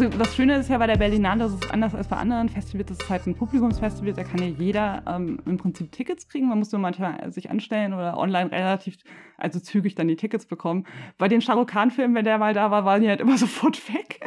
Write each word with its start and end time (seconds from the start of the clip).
Also 0.00 0.16
das 0.16 0.34
Schöne 0.34 0.56
ist 0.56 0.70
ja 0.70 0.78
bei 0.78 0.86
der 0.86 0.96
Berlinale, 0.96 1.40
das 1.40 1.52
ist 1.52 1.70
anders 1.70 1.94
als 1.94 2.08
bei 2.08 2.16
anderen 2.16 2.48
Festivals, 2.48 2.88
das 2.88 3.00
ist 3.00 3.10
halt 3.10 3.26
ein 3.26 3.34
Publikumsfestival, 3.34 4.14
da 4.14 4.24
kann 4.24 4.40
ja 4.40 4.46
jeder 4.46 5.02
ähm, 5.06 5.40
im 5.44 5.58
Prinzip 5.58 5.92
Tickets 5.92 6.26
kriegen. 6.26 6.48
Man 6.48 6.58
muss 6.58 6.72
nur 6.72 6.80
manchmal 6.80 7.30
sich 7.30 7.50
anstellen 7.50 7.92
oder 7.92 8.16
online 8.16 8.50
relativ, 8.50 8.96
also 9.36 9.60
zügig 9.60 9.96
dann 9.96 10.08
die 10.08 10.16
Tickets 10.16 10.46
bekommen. 10.46 10.86
Bei 11.18 11.28
den 11.28 11.42
Shah 11.42 11.62
Khan-Filmen, 11.62 12.16
wenn 12.16 12.24
der 12.24 12.38
mal 12.38 12.54
da 12.54 12.70
war, 12.70 12.86
waren 12.86 13.02
die 13.02 13.10
halt 13.10 13.20
immer 13.20 13.36
sofort 13.36 13.92
weg. 13.92 14.20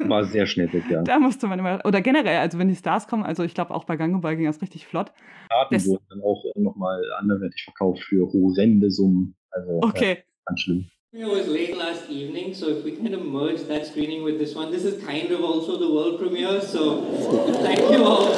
War 0.00 0.24
sehr 0.24 0.44
schnell 0.44 0.70
weg, 0.74 0.84
ja. 0.90 1.00
Da 1.00 1.18
musste 1.18 1.46
man 1.46 1.58
immer, 1.58 1.80
oder 1.86 2.02
generell, 2.02 2.40
also 2.40 2.58
wenn 2.58 2.68
die 2.68 2.76
Stars 2.76 3.08
kommen, 3.08 3.24
also 3.24 3.44
ich 3.44 3.54
glaube 3.54 3.72
auch 3.72 3.84
bei 3.84 3.96
Gangball 3.96 4.36
ging 4.36 4.44
das 4.44 4.60
richtig 4.60 4.86
flott. 4.86 5.10
Karten 5.48 5.72
das, 5.72 5.86
wurden 5.86 6.04
dann 6.10 6.20
auch 6.20 6.44
nochmal 6.54 7.02
anderweitig 7.18 7.64
verkauft 7.64 8.02
für 8.02 8.30
horrende 8.30 8.90
Summen. 8.90 9.36
Also 9.52 9.80
okay. 9.80 10.12
Äh, 10.12 10.22
ganz 10.44 10.60
schlimm. 10.60 10.91
It 11.14 11.26
was 11.26 11.46
late 11.46 11.76
last 11.76 12.08
evening, 12.08 12.54
so 12.54 12.70
if 12.70 12.84
we 12.84 12.92
kind 12.92 13.12
of 13.12 13.20
merge 13.20 13.60
that 13.68 13.84
screening 13.84 14.24
with 14.24 14.38
this 14.38 14.54
one, 14.54 14.72
this 14.72 14.82
is 14.82 15.04
kind 15.04 15.30
of 15.30 15.44
also 15.44 15.76
the 15.76 15.92
world 15.92 16.18
premiere, 16.18 16.58
so 16.62 17.02
thank 17.62 17.80
you 17.80 18.02
all 18.02 18.32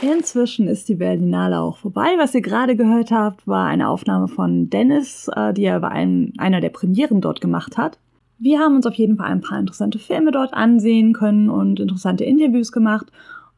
Inzwischen 0.00 0.66
ist 0.66 0.88
die 0.88 0.96
Berlinale 0.96 1.60
auch 1.60 1.76
vorbei. 1.76 2.14
Was 2.18 2.34
ihr 2.34 2.40
gerade 2.40 2.74
gehört 2.74 3.12
habt, 3.12 3.46
war 3.46 3.68
eine 3.68 3.88
Aufnahme 3.88 4.26
von 4.26 4.68
Dennis, 4.68 5.30
äh, 5.36 5.52
die 5.54 5.62
er 5.62 5.78
bei 5.78 5.90
einem, 5.90 6.32
einer 6.38 6.60
der 6.60 6.70
Premieren 6.70 7.20
dort 7.20 7.40
gemacht 7.40 7.78
hat. 7.78 8.00
Wir 8.40 8.58
haben 8.58 8.74
uns 8.74 8.86
auf 8.86 8.94
jeden 8.94 9.18
Fall 9.18 9.28
ein 9.28 9.40
paar 9.40 9.60
interessante 9.60 10.00
Filme 10.00 10.32
dort 10.32 10.52
ansehen 10.52 11.12
können 11.12 11.48
und 11.48 11.78
interessante 11.78 12.24
Interviews 12.24 12.72
gemacht. 12.72 13.06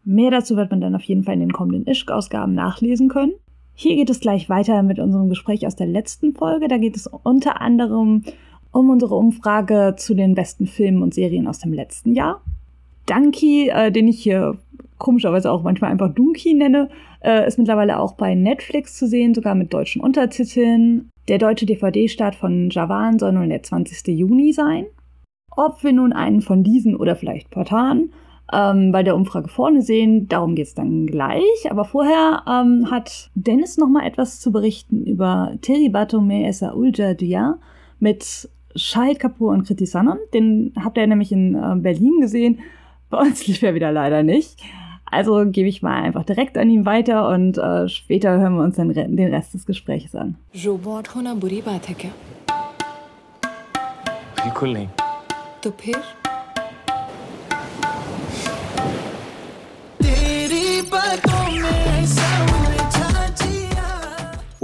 Mehr 0.05 0.31
dazu 0.31 0.57
wird 0.59 0.71
man 0.71 0.83
dann 0.83 0.95
auf 0.95 1.05
jeden 1.05 1.25
Fall 1.25 1.33
in 1.33 1.41
den 1.41 1.55
kommenden 1.55 1.87
Ischk-Ausgaben 1.87 2.53
nachlesen 2.53 3.09
können. 3.09 3.33
Hier 3.75 3.97
geht 3.97 4.11
es 4.11 4.21
gleich 4.21 4.49
weiter 4.49 4.83
mit 4.83 4.99
unserem 4.99 5.29
Gespräch 5.29 5.67
aus 5.67 5.75
der 5.75 5.89
letzten 5.89 6.35
Folge. 6.35 6.69
Da 6.69 6.79
geht 6.79 6.97
es 6.97 7.07
unter 7.07 7.61
anderem 7.61 8.23
um 8.71 8.91
unsere 8.91 9.15
Umfrage 9.15 9.95
zu 9.97 10.15
den 10.15 10.35
besten 10.35 10.67
Filmen 10.67 11.03
und 11.03 11.15
Serien 11.15 11.47
aus 11.47 11.61
dem 11.61 11.73
letzten 11.73 12.13
Jahr. 12.13 12.41
Dunky, 13.07 13.69
äh, 13.69 13.93
den 13.93 14.09
ich 14.09 14.23
hier 14.23 14.59
komischerweise 14.99 15.51
auch 15.51 15.63
manchmal 15.63 15.91
einfach 15.91 16.13
Dunky 16.13 16.55
nenne, 16.55 16.89
äh, 17.23 17.47
ist 17.47 17.59
mittlerweile 17.59 18.01
auch 18.01 18.15
bei 18.15 18.35
Netflix 18.35 18.97
zu 18.97 19.07
sehen, 19.07 19.35
sogar 19.35 19.55
mit 19.55 19.73
deutschen 19.73 20.01
Untertiteln. 20.01 21.11
Der 21.29 21.39
deutsche 21.39 21.67
DVD-Start 21.67 22.35
von 22.35 22.71
Javan 22.71 23.19
soll 23.19 23.33
nun 23.33 23.49
der 23.49 23.63
20. 23.63 24.09
Juni 24.09 24.53
sein. 24.53 24.87
Ob 25.57 25.85
wir 25.85 25.93
nun 25.93 26.13
einen 26.13 26.41
von 26.41 26.65
diesen 26.65 26.97
oder 26.97 27.17
vielleicht 27.17 27.51
Portalen 27.51 28.13
ähm, 28.52 28.92
bei 28.92 29.04
der 29.04 29.16
Umfrage 29.16 29.48
vorne 29.48 29.82
sehen. 29.82 30.28
Darum 30.28 30.56
geht 30.56 30.68
es 30.68 30.76
dann 30.76 31.08
gleich. 31.08 31.70
Aber 31.70 31.86
vorher 31.86 32.44
ähm, 32.48 32.90
hat 32.92 33.30
Dennis 33.36 33.78
noch 33.78 33.90
mal 33.90 34.06
etwas 34.06 34.40
zu 34.40 34.52
berichten 34.52 35.06
über 35.06 35.54
Terry 35.62 35.90
Batome 35.90 36.48
Esa 36.48 36.74
Ulja 36.74 37.14
Dia 37.14 37.58
mit 38.00 38.50
Shahid 38.76 39.20
Kapoor 39.20 39.52
und 39.52 39.66
Kriti 39.66 39.86
Sanon. 39.86 40.18
Den 40.34 40.74
habt 40.84 40.98
ihr 40.98 41.08
nämlich 41.08 41.32
in 41.32 41.56
äh, 41.56 41.76
Berlin 41.76 42.22
gesehen. 42.22 42.60
Bei 43.10 43.20
uns 43.20 43.48
lief 43.48 43.64
er 43.64 43.74
wieder 43.74 43.92
leider 43.92 44.24
nicht. 44.24 44.62
Also 45.12 45.44
gebe 45.48 45.68
ich 45.68 45.82
mal 45.82 46.04
einfach 46.04 46.24
direkt 46.24 46.56
an 46.58 46.70
ihn 46.70 46.86
weiter 46.86 47.30
und 47.30 47.58
äh, 47.58 47.88
später 47.90 48.38
hören 48.40 48.56
wir 48.56 48.64
uns 48.64 48.76
dann 48.76 48.94
den 48.94 49.34
Rest 49.34 49.56
des 49.56 49.66
Gesprächs 49.66 50.14
an. 50.14 50.36
बिल्कुल 54.44 54.74
नहीं 54.74 54.88
तो 55.62 55.72
फिर 55.80 56.23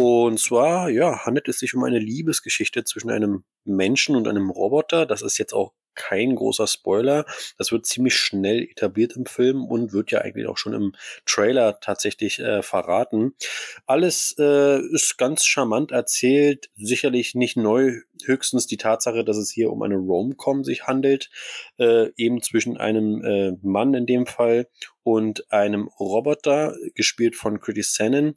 Und 0.00 0.40
zwar, 0.40 0.88
ja, 0.88 1.26
handelt 1.26 1.46
es 1.48 1.58
sich 1.58 1.74
um 1.74 1.84
eine 1.84 1.98
Liebesgeschichte 1.98 2.84
zwischen 2.84 3.10
einem 3.10 3.44
Menschen 3.66 4.16
und 4.16 4.26
einem 4.28 4.48
Roboter. 4.48 5.04
Das 5.04 5.20
ist 5.20 5.36
jetzt 5.36 5.52
auch 5.52 5.74
kein 5.94 6.36
großer 6.36 6.66
Spoiler. 6.66 7.26
Das 7.58 7.70
wird 7.70 7.84
ziemlich 7.84 8.14
schnell 8.14 8.62
etabliert 8.62 9.14
im 9.14 9.26
Film 9.26 9.62
und 9.62 9.92
wird 9.92 10.10
ja 10.10 10.22
eigentlich 10.22 10.46
auch 10.46 10.56
schon 10.56 10.72
im 10.72 10.92
Trailer 11.26 11.80
tatsächlich 11.80 12.38
äh, 12.38 12.62
verraten. 12.62 13.34
Alles 13.84 14.34
äh, 14.38 14.80
ist 14.80 15.18
ganz 15.18 15.44
charmant 15.44 15.92
erzählt, 15.92 16.70
sicherlich 16.76 17.34
nicht 17.34 17.58
neu, 17.58 18.00
höchstens 18.24 18.66
die 18.66 18.78
Tatsache, 18.78 19.22
dass 19.22 19.36
es 19.36 19.50
hier 19.50 19.70
um 19.70 19.82
eine 19.82 19.96
Rom-Com 19.96 20.64
sich 20.64 20.86
handelt, 20.86 21.28
äh, 21.78 22.08
eben 22.16 22.40
zwischen 22.40 22.78
einem 22.78 23.22
äh, 23.22 23.52
Mann 23.60 23.92
in 23.92 24.06
dem 24.06 24.24
Fall 24.24 24.66
und 25.02 25.52
einem 25.52 25.88
Roboter, 25.88 26.74
gespielt 26.94 27.36
von 27.36 27.60
Curtis 27.60 27.94
Sannen 27.94 28.36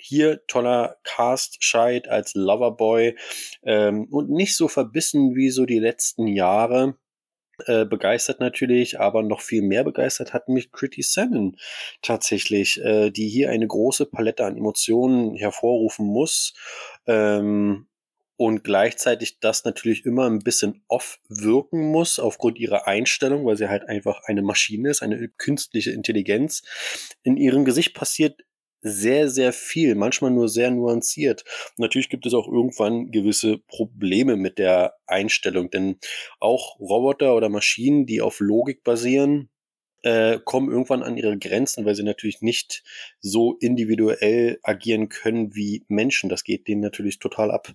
hier 0.00 0.46
toller 0.46 0.96
Cast 1.04 1.62
Scheid 1.64 2.08
als 2.08 2.34
Loverboy 2.34 3.16
ähm, 3.62 4.06
und 4.10 4.30
nicht 4.30 4.56
so 4.56 4.68
verbissen 4.68 5.34
wie 5.34 5.50
so 5.50 5.66
die 5.66 5.80
letzten 5.80 6.26
Jahre. 6.26 6.96
Äh, 7.66 7.86
begeistert 7.86 8.38
natürlich, 8.38 9.00
aber 9.00 9.24
noch 9.24 9.40
viel 9.40 9.62
mehr 9.62 9.82
begeistert 9.82 10.32
hat 10.32 10.48
mich 10.48 10.70
Critty 10.70 11.02
Salmon 11.02 11.56
tatsächlich, 12.02 12.80
äh, 12.80 13.10
die 13.10 13.28
hier 13.28 13.50
eine 13.50 13.66
große 13.66 14.06
Palette 14.06 14.44
an 14.44 14.56
Emotionen 14.56 15.34
hervorrufen 15.34 16.06
muss. 16.06 16.54
Ähm, 17.06 17.88
und 18.36 18.62
gleichzeitig 18.62 19.40
das 19.40 19.64
natürlich 19.64 20.06
immer 20.06 20.30
ein 20.30 20.38
bisschen 20.38 20.84
off 20.86 21.18
wirken 21.28 21.90
muss 21.90 22.20
aufgrund 22.20 22.60
ihrer 22.60 22.86
Einstellung, 22.86 23.44
weil 23.44 23.56
sie 23.56 23.68
halt 23.68 23.88
einfach 23.88 24.20
eine 24.26 24.42
Maschine 24.42 24.90
ist, 24.90 25.02
eine 25.02 25.28
künstliche 25.28 25.90
Intelligenz. 25.90 26.62
In 27.24 27.36
ihrem 27.36 27.64
Gesicht 27.64 27.94
passiert 27.94 28.40
sehr, 28.80 29.28
sehr 29.28 29.52
viel, 29.52 29.94
manchmal 29.94 30.30
nur 30.30 30.48
sehr 30.48 30.70
nuanciert. 30.70 31.44
Natürlich 31.76 32.08
gibt 32.08 32.26
es 32.26 32.34
auch 32.34 32.48
irgendwann 32.48 33.10
gewisse 33.10 33.58
Probleme 33.58 34.36
mit 34.36 34.58
der 34.58 34.94
Einstellung, 35.06 35.70
denn 35.70 35.98
auch 36.40 36.78
Roboter 36.80 37.34
oder 37.34 37.48
Maschinen, 37.48 38.06
die 38.06 38.20
auf 38.20 38.40
Logik 38.40 38.84
basieren, 38.84 39.50
äh, 40.02 40.38
kommen 40.44 40.70
irgendwann 40.70 41.02
an 41.02 41.16
ihre 41.16 41.36
Grenzen, 41.38 41.84
weil 41.84 41.94
sie 41.94 42.04
natürlich 42.04 42.40
nicht 42.40 42.84
so 43.20 43.56
individuell 43.60 44.60
agieren 44.62 45.08
können 45.08 45.54
wie 45.54 45.84
Menschen. 45.88 46.28
Das 46.28 46.44
geht 46.44 46.68
denen 46.68 46.80
natürlich 46.80 47.18
total 47.18 47.50
ab 47.50 47.74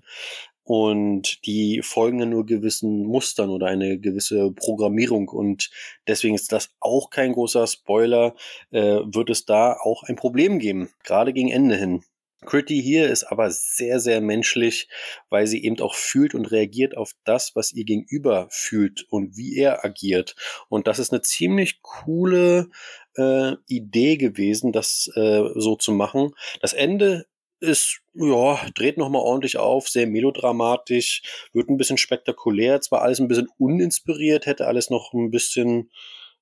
und 0.63 1.45
die 1.45 1.81
folgen 1.83 2.19
ja 2.19 2.25
nur 2.25 2.45
gewissen 2.45 3.05
Mustern 3.05 3.49
oder 3.49 3.67
eine 3.67 3.99
gewisse 3.99 4.51
Programmierung 4.51 5.27
und 5.27 5.69
deswegen 6.07 6.35
ist 6.35 6.51
das 6.51 6.71
auch 6.79 7.09
kein 7.09 7.33
großer 7.33 7.67
Spoiler, 7.67 8.35
äh, 8.71 8.99
wird 9.03 9.29
es 9.29 9.45
da 9.45 9.73
auch 9.73 10.03
ein 10.03 10.15
Problem 10.15 10.59
geben, 10.59 10.89
gerade 11.03 11.33
gegen 11.33 11.49
Ende 11.49 11.75
hin. 11.75 12.03
Critty 12.45 12.81
hier 12.81 13.09
ist 13.09 13.23
aber 13.23 13.49
sehr, 13.51 13.99
sehr 13.99 14.21
menschlich, 14.21 14.87
weil 15.29 15.47
sie 15.47 15.63
eben 15.63 15.79
auch 15.79 15.95
fühlt 15.95 16.35
und 16.35 16.51
reagiert 16.51 16.95
auf 16.95 17.13
das, 17.23 17.55
was 17.55 17.71
ihr 17.73 17.85
Gegenüber 17.85 18.47
fühlt 18.51 19.05
und 19.09 19.37
wie 19.37 19.57
er 19.57 19.83
agiert. 19.85 20.35
Und 20.69 20.87
das 20.87 20.99
ist 20.99 21.11
eine 21.11 21.21
ziemlich 21.21 21.81
coole 21.81 22.69
äh, 23.15 23.53
Idee 23.67 24.17
gewesen, 24.17 24.71
das 24.71 25.09
äh, 25.15 25.43
so 25.55 25.75
zu 25.75 25.91
machen. 25.91 26.33
Das 26.61 26.73
Ende 26.73 27.25
ist, 27.63 28.01
ja, 28.13 28.59
dreht 28.75 28.97
nochmal 28.97 29.21
ordentlich 29.21 29.57
auf, 29.57 29.87
sehr 29.89 30.05
melodramatisch, 30.05 31.23
wird 31.53 31.69
ein 31.69 31.77
bisschen 31.77 31.97
spektakulär, 31.97 32.81
zwar 32.81 33.01
alles 33.01 33.19
ein 33.19 33.27
bisschen 33.27 33.47
uninspiriert, 33.57 34.45
hätte 34.45 34.67
alles 34.67 34.89
noch 34.89 35.13
ein 35.13 35.31
bisschen 35.31 35.89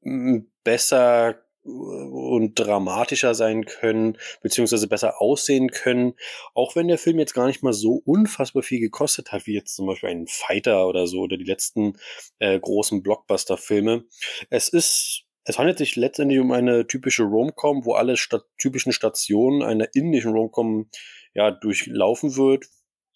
hm, 0.02 0.52
besser 0.64 1.42
äh, 1.64 1.70
und 1.70 2.56
dramatischer 2.56 3.36
sein 3.36 3.66
können, 3.66 4.18
beziehungsweise 4.42 4.88
besser 4.88 5.22
aussehen 5.22 5.70
können. 5.70 6.16
Auch 6.56 6.76
wenn 6.76 6.88
der 6.88 6.98
Film 6.98 7.20
jetzt 7.20 7.36
gar 7.36 7.46
nicht 7.48 7.64
mal 7.64 7.74
so 7.74 8.02
unfassbar 8.04 8.64
viel 8.64 8.80
gekostet 8.80 9.32
hat, 9.32 9.46
wie 9.46 9.54
jetzt 9.54 9.76
zum 9.76 9.86
Beispiel 9.86 10.10
ein 10.10 10.28
Fighter 10.28 10.88
oder 10.88 11.06
so, 11.08 11.20
oder 11.20 11.38
die 11.38 11.46
letzten 11.46 11.98
äh, 12.40 12.60
großen 12.60 13.04
Blockbuster-Filme. 13.04 14.06
Es 14.50 14.70
ist 14.70 15.26
es 15.44 15.58
handelt 15.58 15.78
sich 15.78 15.96
letztendlich 15.96 16.40
um 16.40 16.52
eine 16.52 16.88
typische 16.88 17.24
Romcom, 17.24 17.86
wo 17.86 17.94
alle 17.94 18.18
Sta 18.18 18.42
typischen 18.58 18.94
Stationen 18.94 19.64
einer 19.64 19.88
indischen 19.94 20.34
Romcom 20.34 20.90
ja, 21.34 21.52
durchlaufen 21.52 22.36
wird. 22.36 22.66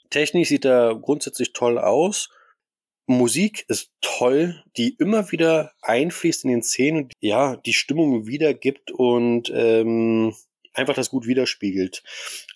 Technisch 0.10 0.50
sieht 0.50 0.66
er 0.66 0.96
grundsätzlich 0.96 1.54
toll 1.54 1.78
aus. 1.78 2.30
Musik 3.08 3.66
ist 3.68 3.92
toll, 4.02 4.64
die 4.78 4.96
immer 4.98 5.32
wieder 5.32 5.74
einfließt 5.82 6.46
in 6.46 6.50
den 6.52 6.64
Szenen 6.64 7.04
und 7.04 7.14
ja, 7.20 7.58
die 7.58 7.74
Stimmung 7.74 8.26
wiedergibt 8.26 8.90
und 8.90 9.52
ähm, 9.54 10.34
einfach 10.74 10.96
das 10.96 11.10
gut 11.10 11.28
widerspiegelt. 11.28 12.02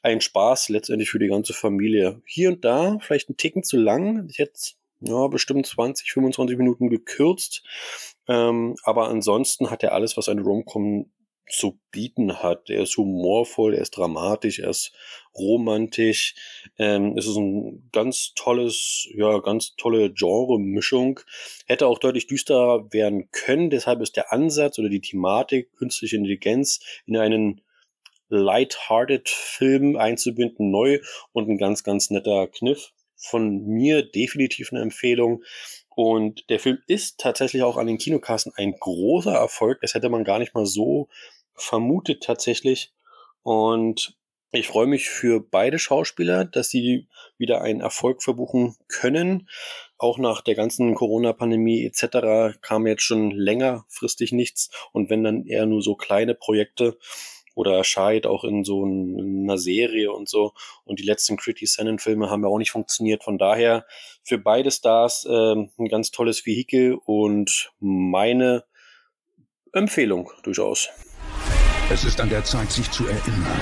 Ein 0.01 0.21
Spaß 0.21 0.69
letztendlich 0.69 1.11
für 1.11 1.19
die 1.19 1.27
ganze 1.27 1.53
Familie. 1.53 2.21
Hier 2.25 2.49
und 2.49 2.65
da 2.65 2.97
vielleicht 3.01 3.29
ein 3.29 3.37
Ticken 3.37 3.63
zu 3.63 3.77
lang. 3.77 4.27
Jetzt 4.31 4.78
ja, 5.01 5.27
bestimmt 5.27 5.65
20, 5.65 6.11
25 6.11 6.57
Minuten 6.57 6.89
gekürzt. 6.89 7.63
Ähm, 8.27 8.75
aber 8.83 9.07
ansonsten 9.07 9.69
hat 9.69 9.83
er 9.83 9.93
alles, 9.93 10.17
was 10.17 10.29
ein 10.29 10.39
Romcom 10.39 11.11
zu 11.49 11.79
bieten 11.91 12.41
hat. 12.43 12.69
Er 12.69 12.83
ist 12.83 12.95
humorvoll, 12.95 13.73
er 13.73 13.81
ist 13.81 13.97
dramatisch, 13.97 14.59
er 14.59 14.69
ist 14.69 14.93
romantisch. 15.35 16.35
Ähm, 16.77 17.17
es 17.17 17.27
ist 17.27 17.37
ein 17.37 17.89
ganz 17.91 18.33
tolles, 18.35 19.09
ja, 19.15 19.39
ganz 19.39 19.75
tolle 19.75 20.13
Genre-Mischung. 20.13 21.19
Hätte 21.65 21.87
auch 21.87 21.99
deutlich 21.99 22.27
düsterer 22.27 22.93
werden 22.93 23.31
können. 23.31 23.69
Deshalb 23.69 24.01
ist 24.01 24.15
der 24.15 24.31
Ansatz 24.31 24.77
oder 24.79 24.89
die 24.89 25.01
Thematik 25.01 25.73
künstliche 25.73 26.17
Intelligenz 26.17 26.79
in 27.05 27.17
einen 27.17 27.61
light-hearted 28.29 29.27
Film 29.27 29.97
einzubinden 29.97 30.69
neu 30.69 30.99
und 31.33 31.49
ein 31.49 31.57
ganz, 31.57 31.83
ganz 31.83 32.11
netter 32.11 32.47
Kniff. 32.47 32.91
Von 33.19 33.65
mir 33.65 34.03
definitiv 34.03 34.71
eine 34.71 34.81
Empfehlung. 34.81 35.43
Und 35.95 36.49
der 36.49 36.59
Film 36.59 36.79
ist 36.87 37.19
tatsächlich 37.19 37.63
auch 37.63 37.77
an 37.77 37.87
den 37.87 37.97
Kinokassen 37.97 38.53
ein 38.55 38.73
großer 38.79 39.33
Erfolg. 39.33 39.81
Das 39.81 39.93
hätte 39.93 40.09
man 40.09 40.23
gar 40.23 40.39
nicht 40.39 40.53
mal 40.53 40.65
so 40.65 41.09
vermutet 41.55 42.23
tatsächlich. 42.23 42.93
Und 43.43 44.17
ich 44.51 44.67
freue 44.67 44.87
mich 44.87 45.09
für 45.09 45.41
beide 45.41 45.77
Schauspieler, 45.77 46.43
dass 46.43 46.69
sie 46.69 47.07
wieder 47.37 47.61
einen 47.61 47.81
Erfolg 47.81 48.23
verbuchen 48.23 48.75
können. 48.87 49.47
Auch 49.97 50.17
nach 50.17 50.41
der 50.41 50.55
ganzen 50.55 50.95
Corona-Pandemie 50.95 51.85
etc. 51.85 52.57
kam 52.61 52.87
jetzt 52.87 53.03
schon 53.03 53.29
längerfristig 53.29 54.31
nichts. 54.31 54.71
Und 54.91 55.09
wenn 55.09 55.23
dann 55.23 55.45
eher 55.45 55.67
nur 55.67 55.83
so 55.83 55.95
kleine 55.95 56.33
Projekte 56.33 56.97
oder 57.59 57.75
erscheint 57.75 58.25
auch 58.25 58.45
in 58.45 58.63
so 58.63 58.85
einer 58.85 59.57
Serie 59.57 60.13
und 60.13 60.29
so. 60.29 60.53
Und 60.85 60.99
die 60.99 61.03
letzten 61.03 61.35
Critty 61.35 61.65
Sennen-Filme 61.65 62.29
haben 62.29 62.43
ja 62.43 62.47
auch 62.47 62.57
nicht 62.57 62.71
funktioniert. 62.71 63.21
Von 63.21 63.37
daher 63.37 63.85
für 64.23 64.37
beide 64.37 64.71
Stars 64.71 65.25
äh, 65.25 65.55
ein 65.55 65.89
ganz 65.89 66.11
tolles 66.11 66.45
Vehikel 66.45 66.97
und 67.05 67.73
meine 67.79 68.63
Empfehlung 69.73 70.31
durchaus. 70.43 70.87
Es 71.91 72.05
ist 72.05 72.21
an 72.21 72.29
der 72.29 72.45
Zeit, 72.45 72.71
sich 72.71 72.89
zu 72.91 73.05
erinnern, 73.05 73.61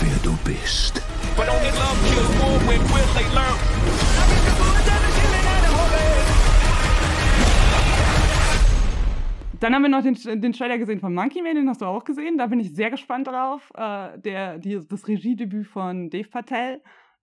wer 0.00 0.18
du 0.22 0.36
bist. 0.44 1.00
But 1.34 1.48
only 1.48 1.70
love 1.70 1.96
kills 2.12 2.28
war 2.40 2.58
when 2.68 2.82
will 2.92 3.08
they 3.14 3.24
learn. 3.34 3.97
Dann 9.60 9.74
haben 9.74 9.82
wir 9.82 9.88
noch 9.88 10.02
den, 10.02 10.14
den 10.40 10.52
Trailer 10.52 10.78
gesehen 10.78 11.00
von 11.00 11.12
Monkey 11.12 11.42
Man, 11.42 11.56
den 11.56 11.68
hast 11.68 11.80
du 11.80 11.86
auch 11.86 12.04
gesehen. 12.04 12.38
Da 12.38 12.46
bin 12.46 12.60
ich 12.60 12.74
sehr 12.74 12.90
gespannt 12.90 13.26
drauf. 13.26 13.72
Äh, 13.74 14.18
der, 14.20 14.58
die, 14.58 14.80
das 14.88 15.08
Regiedebüt 15.08 15.66
von 15.66 16.10
Dave 16.10 16.28
Patel 16.28 16.80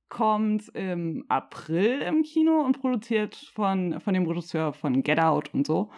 kommt 0.09 0.67
im 0.75 1.23
April 1.29 2.01
im 2.01 2.23
Kino 2.23 2.61
und 2.61 2.81
produziert 2.81 3.35
von, 3.53 4.01
von 4.01 4.13
dem 4.13 4.27
Regisseur 4.27 4.73
von 4.73 5.01
Get 5.01 5.19
Out 5.19 5.53
und 5.53 5.65
so. 5.65 5.89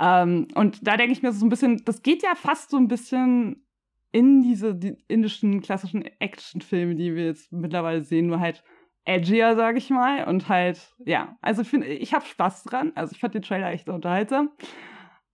Ähm, 0.00 0.48
und 0.54 0.86
da 0.86 0.96
denke 0.96 1.12
ich 1.12 1.22
mir 1.22 1.32
so 1.32 1.46
ein 1.46 1.48
bisschen, 1.48 1.82
das 1.84 2.02
geht 2.02 2.24
ja 2.24 2.34
fast 2.34 2.70
so 2.70 2.76
ein 2.76 2.88
bisschen 2.88 3.64
in 4.10 4.42
diese 4.42 4.74
die 4.74 4.96
indischen 5.06 5.60
klassischen 5.60 6.02
Actionfilme, 6.18 6.96
die 6.96 7.14
wir 7.14 7.26
jetzt 7.26 7.52
mittlerweile 7.52 8.02
sehen, 8.02 8.26
nur 8.26 8.40
halt 8.40 8.64
edgier, 9.04 9.54
sage 9.54 9.78
ich 9.78 9.90
mal. 9.90 10.26
Und 10.26 10.48
halt, 10.48 10.94
ja, 11.04 11.36
also 11.40 11.62
ich 11.62 11.68
finde, 11.68 11.86
ich 11.86 12.14
habe 12.14 12.26
Spaß 12.26 12.64
dran. 12.64 12.92
Also 12.96 13.12
ich 13.12 13.20
fand 13.20 13.34
den 13.34 13.42
Trailer 13.42 13.70
echt 13.70 13.88
unterhaltsam. 13.88 14.50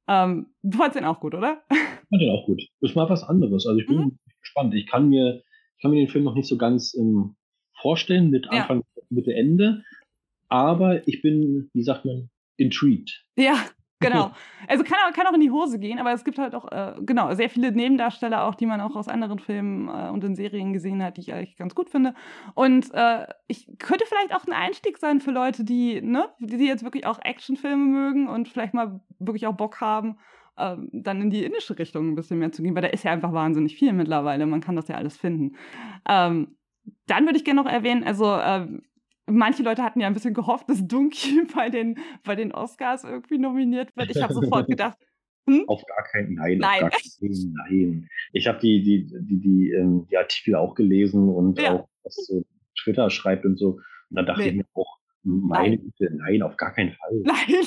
Ähm, 0.09 0.47
du 0.63 0.77
fandest 0.77 0.97
den 0.97 1.05
auch 1.05 1.21
gut, 1.21 1.35
oder? 1.35 1.63
Ich 1.71 2.09
fand 2.09 2.23
den 2.23 2.31
auch 2.31 2.47
gut. 2.47 2.63
Das 2.81 2.95
war 2.95 3.09
was 3.09 3.23
anderes. 3.23 3.67
Also 3.67 3.81
ich 3.81 3.87
bin 3.87 3.97
mhm. 3.97 4.19
gespannt. 4.41 4.75
Ich 4.75 4.87
kann 4.87 5.09
mir, 5.09 5.43
ich 5.77 5.83
kann 5.83 5.91
mir 5.91 5.99
den 5.99 6.09
Film 6.09 6.25
noch 6.25 6.35
nicht 6.35 6.49
so 6.49 6.59
ganz 6.59 6.95
ähm, 6.95 7.37
vorstellen 7.81 8.31
mit 8.31 8.49
Anfang, 8.51 8.83
ja. 8.97 9.03
Mitte, 9.09 9.35
Ende. 9.35 9.83
Aber 10.49 11.07
ich 11.09 11.23
bin, 11.23 11.71
wie 11.73 11.83
sagt 11.83 12.05
man, 12.05 12.31
intrigued. 12.57 13.25
Ja, 13.37 13.65
genau. 14.01 14.33
Also 14.67 14.83
kann, 14.83 14.97
kann 15.15 15.27
auch 15.27 15.35
in 15.35 15.43
die 15.43 15.51
Hose 15.51 15.79
gehen, 15.79 15.99
aber 15.99 16.13
es 16.13 16.25
gibt 16.25 16.39
halt 16.39 16.55
auch, 16.55 16.73
äh, 16.73 16.95
genau, 17.03 17.35
sehr 17.35 17.51
viele 17.51 17.71
Nebendarsteller 17.71 18.45
auch, 18.45 18.55
die 18.55 18.65
man 18.65 18.81
auch 18.81 18.97
aus 18.97 19.09
anderen 19.09 19.39
Filmen 19.39 19.89
äh, 19.89 20.09
und 20.09 20.25
in 20.25 20.35
Serien 20.35 20.73
gesehen 20.73 21.03
hat, 21.03 21.19
die 21.19 21.21
ich 21.21 21.35
eigentlich 21.35 21.59
ganz 21.59 21.75
gut 21.75 21.91
finde. 21.91 22.15
Und 22.55 22.89
äh, 22.95 23.27
ich 23.47 23.69
könnte 23.79 24.07
vielleicht 24.07 24.35
auch 24.35 24.47
ein 24.47 24.55
Einstieg 24.55 24.97
sein 24.97 25.21
für 25.21 25.33
Leute, 25.33 25.65
die, 25.65 26.01
ne, 26.01 26.31
die 26.39 26.65
jetzt 26.65 26.83
wirklich 26.83 27.07
auch 27.07 27.19
Actionfilme 27.23 27.85
mögen 27.85 28.27
und 28.27 28.49
vielleicht 28.49 28.73
mal 28.73 29.03
wirklich 29.19 29.47
auch 29.47 29.55
Bock 29.55 29.83
haben, 29.83 30.17
ähm, 30.57 30.89
dann 30.93 31.21
in 31.21 31.31
die 31.31 31.45
indische 31.45 31.79
Richtung 31.79 32.09
ein 32.09 32.15
bisschen 32.15 32.39
mehr 32.39 32.53
zu 32.53 32.63
gehen, 32.63 32.75
weil 32.75 32.83
da 32.83 32.89
ist 32.89 33.05
ja 33.05 33.13
einfach 33.13 33.33
wahnsinnig 33.33 33.77
viel 33.77 33.93
mittlerweile. 33.93 34.47
Man 34.47 34.61
kann 34.61 34.77
das 34.77 34.89
ja 34.89 34.95
alles 34.95 35.17
finden. 35.17 35.57
Ähm, 36.09 36.57
dann 37.07 37.27
würde 37.27 37.37
ich 37.37 37.45
gerne 37.45 37.63
noch 37.63 37.71
erwähnen, 37.71 38.05
also 38.05 38.35
ähm, 38.35 38.83
manche 39.27 39.63
Leute 39.63 39.83
hatten 39.83 40.01
ja 40.01 40.07
ein 40.07 40.15
bisschen 40.15 40.35
gehofft, 40.35 40.69
dass 40.69 40.87
Dunky 40.87 41.43
bei 41.55 41.71
den, 41.71 41.99
bei 42.25 42.35
den 42.35 42.53
Oscars 42.53 43.05
irgendwie 43.05 43.39
nominiert 43.39 43.95
wird. 43.97 44.11
Ich 44.11 44.23
habe 44.23 44.35
sofort 44.35 44.69
gedacht, 44.69 44.99
hm? 45.49 45.65
Auf 45.67 45.83
gar 45.85 46.05
keinen, 46.05 46.35
nein, 46.35 46.59
nein. 46.59 46.85
Auf 46.85 46.91
gar 46.91 47.01
keinen, 47.21 47.55
nein. 47.69 48.09
Ich 48.33 48.47
habe 48.47 48.59
die, 48.61 48.83
die, 48.83 49.07
die, 49.07 49.41
die, 49.41 49.71
ähm, 49.71 50.07
die 50.11 50.17
Artikel 50.17 50.55
auch 50.55 50.75
gelesen 50.75 51.29
und 51.29 51.61
ja. 51.61 51.75
auch, 51.75 51.89
was 52.03 52.15
so 52.15 52.45
Twitter 52.83 53.11
schreibt 53.11 53.45
und 53.45 53.59
so. 53.59 53.81
Und 54.11 54.17
dann 54.17 54.27
dachte 54.27 54.43
nee. 54.43 54.49
ich 54.49 54.55
mir 54.57 54.67
auch, 54.75 54.99
meine 55.23 55.79
Güte, 55.79 56.11
nein, 56.15 56.43
auf 56.43 56.57
gar 56.57 56.73
keinen 56.73 56.93
Fall. 56.93 57.13
Nein. 57.25 57.67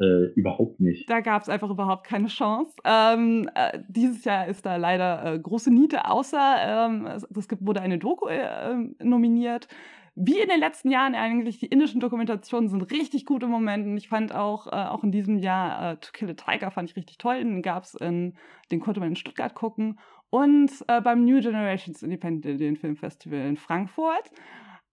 Äh, 0.00 0.32
überhaupt 0.34 0.80
nicht. 0.80 1.08
Da 1.08 1.20
gab 1.20 1.42
es 1.42 1.48
einfach 1.48 1.70
überhaupt 1.70 2.04
keine 2.04 2.26
Chance. 2.26 2.74
Ähm, 2.84 3.48
äh, 3.54 3.78
dieses 3.88 4.24
Jahr 4.24 4.48
ist 4.48 4.66
da 4.66 4.76
leider 4.76 5.34
äh, 5.34 5.38
große 5.38 5.72
Niete, 5.72 6.10
außer 6.10 6.88
ähm, 6.88 7.06
es, 7.06 7.22
es 7.22 7.46
wurde 7.60 7.82
eine 7.82 7.98
Doku 7.98 8.26
äh, 8.26 8.74
nominiert 9.00 9.68
wie 10.14 10.38
in 10.38 10.48
den 10.48 10.60
letzten 10.60 10.90
Jahren 10.90 11.14
eigentlich, 11.14 11.58
die 11.58 11.66
indischen 11.66 12.00
Dokumentationen 12.00 12.68
sind 12.68 12.82
richtig 12.90 13.24
gut 13.24 13.42
im 13.42 13.50
Moment. 13.50 13.86
Und 13.86 13.96
ich 13.96 14.08
fand 14.08 14.34
auch, 14.34 14.66
äh, 14.66 14.70
auch 14.70 15.02
in 15.02 15.12
diesem 15.12 15.38
Jahr 15.38 15.92
äh, 15.92 15.96
To 15.96 16.10
Kill 16.12 16.30
a 16.30 16.34
Tiger 16.34 16.70
fand 16.70 16.90
ich 16.90 16.96
richtig 16.96 17.18
toll. 17.18 17.38
Den 17.38 17.62
gab 17.62 17.84
es 17.84 17.94
in, 17.94 18.34
den 18.70 18.80
konnte 18.80 19.00
man 19.00 19.10
in 19.10 19.16
Stuttgart 19.16 19.54
gucken. 19.54 19.98
Und 20.28 20.70
äh, 20.88 21.00
beim 21.00 21.24
New 21.24 21.40
Generations 21.40 22.02
Independent 22.02 22.78
Film 22.78 22.96
Festival 22.96 23.40
in 23.40 23.56
Frankfurt. 23.56 24.30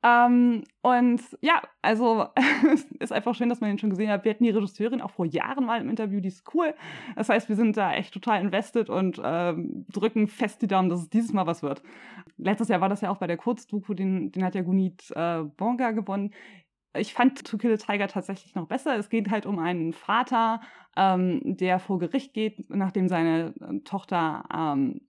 Ähm, 0.01 0.63
und 0.81 1.22
ja, 1.42 1.62
also 1.81 2.28
ist 3.00 3.12
einfach 3.12 3.36
schön, 3.36 3.50
dass 3.50 3.60
man 3.60 3.72
ihn 3.72 3.80
schon 3.80 3.90
gesehen 3.90 4.10
hat. 4.10 4.24
Wir 4.24 4.31
hatten 4.31 4.46
die 4.46 4.50
Regisseurin 4.50 5.01
auch 5.01 5.12
vor 5.12 5.25
Jahren 5.25 5.66
mal 5.66 5.81
im 5.81 5.90
Interview, 5.90 6.22
die 6.22 6.30
ist 6.30 6.44
cool. 6.54 6.74
Das 7.16 7.28
heißt, 7.28 7.50
wir 7.50 7.57
sind 7.57 7.75
da 7.75 7.94
echt 7.94 8.13
total 8.13 8.42
invested 8.42 8.90
und 8.90 9.22
ähm, 9.24 9.86
drücken 9.92 10.28
fest 10.28 10.62
die 10.62 10.68
Daumen, 10.68 10.90
dass 10.90 11.01
es 11.01 11.10
dieses 11.10 11.34
Mal 11.34 11.48
was 11.48 11.63
wird. 11.63 11.84
Letztes 12.38 12.69
Jahr 12.69 12.80
war 12.80 12.90
das 12.90 13.01
ja 13.01 13.10
auch 13.10 13.18
bei 13.18 13.28
der 13.28 13.38
Kurzdoku, 13.38 13.94
den, 13.94 14.31
den 14.31 14.44
hat 14.44 14.56
ja 14.56 14.62
Gunit 14.62 15.12
äh, 15.16 15.44
Bonga 15.44 15.92
gewonnen. 15.92 16.34
Ich 16.98 17.13
fand 17.13 17.46
To 17.46 17.57
Kill 17.57 17.74
a 17.74 17.78
Tiger 17.78 18.07
tatsächlich 18.07 18.56
noch 18.56 18.68
besser. 18.68 18.98
Es 18.98 19.10
geht 19.10 19.30
halt 19.30 19.46
um 19.46 19.60
einen 19.60 19.94
Vater, 19.94 20.62
ähm, 20.96 21.42
der 21.44 21.80
vor 21.80 22.00
Gericht 22.00 22.34
geht, 22.34 22.69
nachdem 22.69 23.10
seine 23.10 23.54
äh, 23.60 23.80
Tochter 23.81 24.46
ähm, 24.51 25.01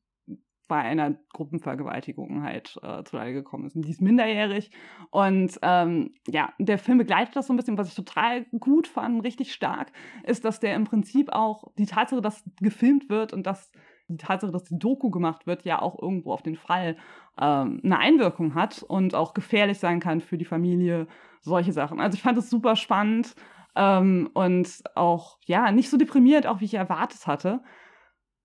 bei 0.71 0.77
einer 0.77 1.17
Gruppenvergewaltigung 1.33 2.45
halt 2.45 2.79
äh, 2.85 3.03
zu 3.03 3.17
Leide 3.17 3.33
gekommen 3.33 3.67
ist. 3.67 3.75
Und 3.75 3.85
die 3.85 3.91
ist 3.91 4.01
minderjährig. 4.01 4.71
Und 5.11 5.59
ähm, 5.63 6.15
ja, 6.29 6.53
der 6.61 6.79
Film 6.79 6.99
begleitet 6.99 7.35
das 7.35 7.49
so 7.49 7.53
ein 7.53 7.57
bisschen, 7.57 7.77
was 7.77 7.89
ich 7.89 7.97
total 7.97 8.45
gut 8.61 8.87
fand, 8.87 9.25
richtig 9.25 9.53
stark, 9.53 9.91
ist, 10.23 10.45
dass 10.45 10.61
der 10.61 10.77
im 10.77 10.85
Prinzip 10.85 11.33
auch 11.33 11.65
die 11.77 11.87
Tatsache, 11.87 12.21
dass 12.21 12.45
gefilmt 12.61 13.11
wird 13.11 13.33
und 13.33 13.49
dass 13.49 13.73
die 14.07 14.17
Tatsache, 14.17 14.53
dass 14.53 14.63
die 14.63 14.79
Doku 14.79 15.11
gemacht 15.11 15.45
wird, 15.49 15.65
ja 15.65 15.83
auch 15.83 16.01
irgendwo 16.01 16.33
auf 16.33 16.43
den 16.43 16.57
Fall 16.57 16.97
ähm, 17.41 17.81
eine 17.83 17.99
Einwirkung 17.99 18.55
hat 18.55 18.85
und 18.85 19.17
auch 19.17 19.35
gefährlich 19.35 19.81
sein 19.81 19.99
kann 19.99 20.21
für 20.21 20.39
die 20.39 20.45
Familie, 20.45 21.09
solche 21.41 21.73
Sachen. 21.73 21.99
Also 21.99 22.15
ich 22.15 22.23
fand 22.23 22.39
es 22.39 22.49
super 22.49 22.77
spannend 22.77 23.35
ähm, 23.75 24.31
und 24.35 24.83
auch, 24.95 25.39
ja, 25.47 25.73
nicht 25.73 25.91
so 25.91 25.97
deprimiert, 25.97 26.47
auch 26.47 26.61
wie 26.61 26.67
ich 26.67 26.75
erwartet 26.75 27.27
hatte. 27.27 27.61